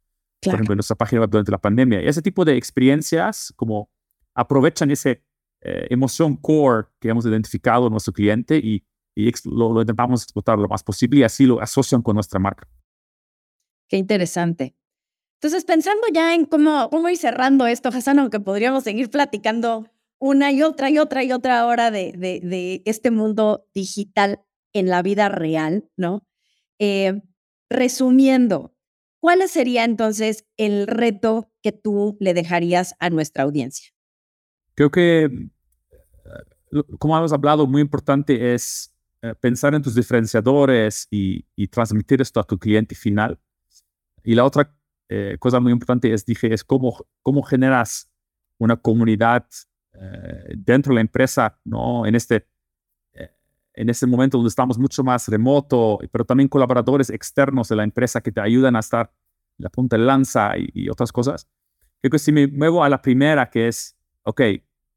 [0.44, 2.02] por ejemplo, en nuestra página web durante la pandemia.
[2.02, 3.90] Y ese tipo de experiencias como
[4.34, 8.84] aprovechan esa eh, emoción core que hemos identificado en nuestro cliente y,
[9.44, 12.68] lo, intentamos explotar lo más posible y así lo asocian con nuestra marca.
[13.88, 14.76] Qué interesante.
[15.40, 19.86] Entonces, pensando ya en cómo, cómo ir cerrando esto, Hassan, aunque podríamos seguir platicando
[20.18, 24.42] una y otra y otra y otra hora de, de, este mundo digital
[24.72, 26.26] en la vida real, ¿no?
[26.78, 27.22] Eh,
[27.70, 28.73] resumiendo,
[29.24, 33.88] ¿cuál sería entonces el reto que tú le dejarías a nuestra audiencia?
[34.74, 41.46] Creo que, eh, como hemos hablado, muy importante es eh, pensar en tus diferenciadores y,
[41.68, 43.40] transmitir esto a tu cliente final.
[44.22, 44.76] Y la otra
[45.08, 48.12] eh, cosa muy importante es, dije, es cómo, cómo generas
[48.58, 49.46] una comunidad
[50.56, 52.04] dentro de la empresa, ¿no?
[52.04, 52.48] En este,
[53.74, 58.20] en este momento donde estamos mucho más remoto, pero también colaboradores externos de la empresa
[58.20, 59.12] que te ayudan a estar
[59.58, 61.48] en la punta de lanza y, y otras cosas.
[62.00, 64.40] Creo que si me muevo a la primera, que es ok,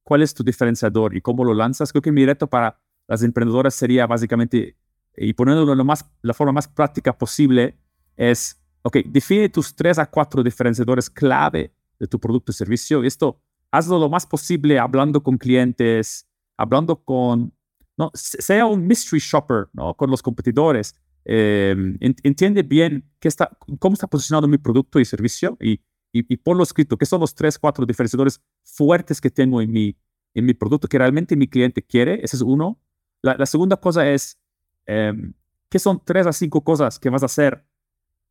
[0.04, 1.92] ¿cuál es tu diferenciador y cómo lo lanzas?
[1.92, 4.76] Creo que mi reto para las emprendedoras sería básicamente,
[5.16, 7.78] y poniéndolo lo más, la forma más práctica posible,
[8.16, 13.04] es, ok, define tus tres a cuatro diferenciadores clave de tu producto o servicio.
[13.04, 17.54] Esto, hazlo lo más posible hablando con clientes, hablando con,
[17.98, 19.94] no, sea un mystery shopper, ¿no?
[19.96, 20.96] Con los competidores.
[21.26, 25.82] Em, entiende bien qué está, cómo está posicionado mi producto y servicio y
[26.12, 29.98] y, por lo escrito, ¿qué son los tres, cuatro diferenciadores fuertes que tengo en mi,
[30.34, 32.22] en mi producto que realmente mi cliente quiere?
[32.24, 32.80] Ese es uno.
[33.22, 34.40] La, segunda cosa es,
[34.86, 35.34] em,
[35.70, 37.66] ¿qué son tres a cinco cosas que vas a hacer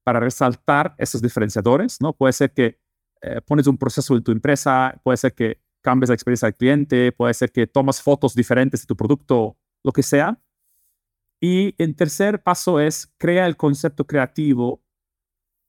[0.05, 2.01] para resaltar esos diferenciadores?
[2.01, 2.13] ¿no?
[2.15, 2.81] Puede ser que
[3.23, 7.13] eh, pones un proceso en tu empresa, puede ser que cambies la experiencia del cliente,
[7.13, 10.37] puede ser que tomas fotos diferentes de tu producto, lo que sea.
[11.41, 14.83] Y el tercer paso es crea el concepto creativo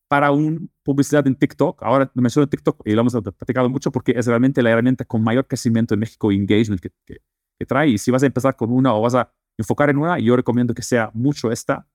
[0.09, 1.83] para una publicidad en TikTok.
[1.83, 5.45] Ahora menciono TikTok y lo hemos platicado mucho porque es realmente la herramienta con mayor
[5.45, 7.89] crecimiento en México engagement que, que, trae.
[7.89, 10.73] Y si vas a empezar con una o vas a enfocar en una, yo recomiendo
[10.73, 11.87] que sea mucho esta.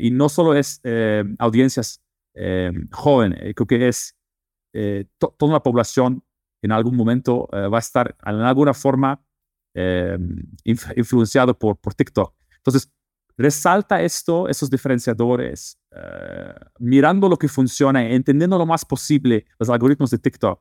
[0.00, 2.02] Y no solo es eh, audiencias
[2.34, 4.16] eh, jóvenes, creo que es
[4.74, 6.24] eh, toda la población
[6.62, 9.22] en algún momento eh, va a estar en alguna forma
[10.64, 12.34] influenciado por, por TikTok.
[12.56, 12.92] Entonces,
[13.38, 15.78] resalta esto, esos diferenciadores,
[16.80, 20.60] mirando lo que funciona, entendiendo lo más posible los algoritmos de TikTok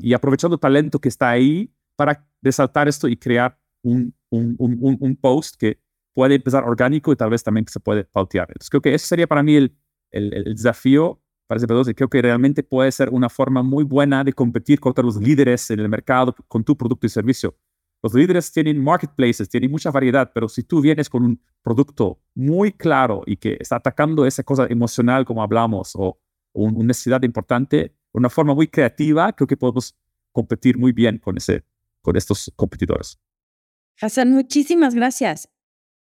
[0.00, 4.96] y aprovechando el talento que está ahí para resaltar esto y crear un, un, un,
[4.98, 5.78] un post que
[6.14, 8.48] puede empezar orgánico y tal vez también se puede pautear.
[8.48, 9.76] Entonces creo que ese sería para mí el,
[10.10, 11.20] el, desafío
[11.50, 15.02] para ese y creo que realmente puede ser una forma muy buena de competir contra
[15.02, 17.56] los líderes en el mercado con tu producto y servicio.
[18.04, 22.70] Los líderes tienen marketplaces, tienen mucha variedad, pero si tú vienes con un producto muy
[22.70, 26.20] claro y que está atacando esa cosa emocional como hablamos o,
[26.52, 29.96] una necesidad importante, una forma muy creativa, creo que podemos
[30.30, 31.64] competir muy bien con, ese,
[32.00, 33.18] con estos competidores.
[34.00, 35.48] Hassan, muchísimas gracias.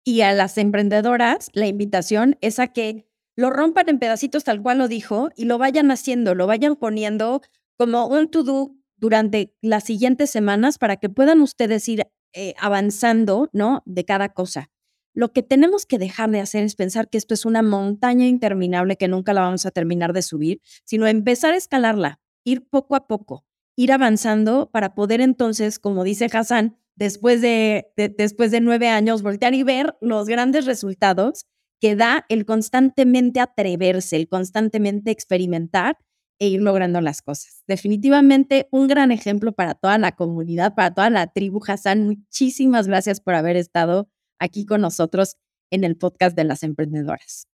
[0.04, 4.78] Y a las emprendedoras, la invitación es a que lo rompan en pedacitos tal cual
[4.78, 7.42] lo dijo y lo vayan haciendo, lo vayan poniendo
[7.78, 13.82] como un to-do durante las siguientes semanas para que puedan ustedes ir eh, avanzando, ¿no?
[13.84, 14.70] De cada cosa.
[15.14, 18.96] Lo que tenemos que dejar de hacer es pensar que esto es una montaña interminable
[18.96, 23.06] que nunca la vamos a terminar de subir, sino empezar a escalarla, ir poco a
[23.06, 23.44] poco,
[23.76, 29.52] ir avanzando para poder entonces, como dice Hassan, después de, después de nueve años, voltear
[29.54, 31.46] y ver los grandes resultados
[31.82, 35.98] que da el constantemente atreverse, el constantemente experimentar
[36.38, 37.64] e ir logrando las cosas.
[37.66, 42.06] Definitivamente un gran ejemplo para toda la comunidad, para toda la tribu Hassan.
[42.06, 44.08] Muchísimas gracias por haber estado
[44.38, 45.38] aquí con nosotros
[45.72, 47.48] en el podcast de las emprendedoras.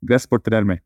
[0.00, 0.82] Gracias por tenerme.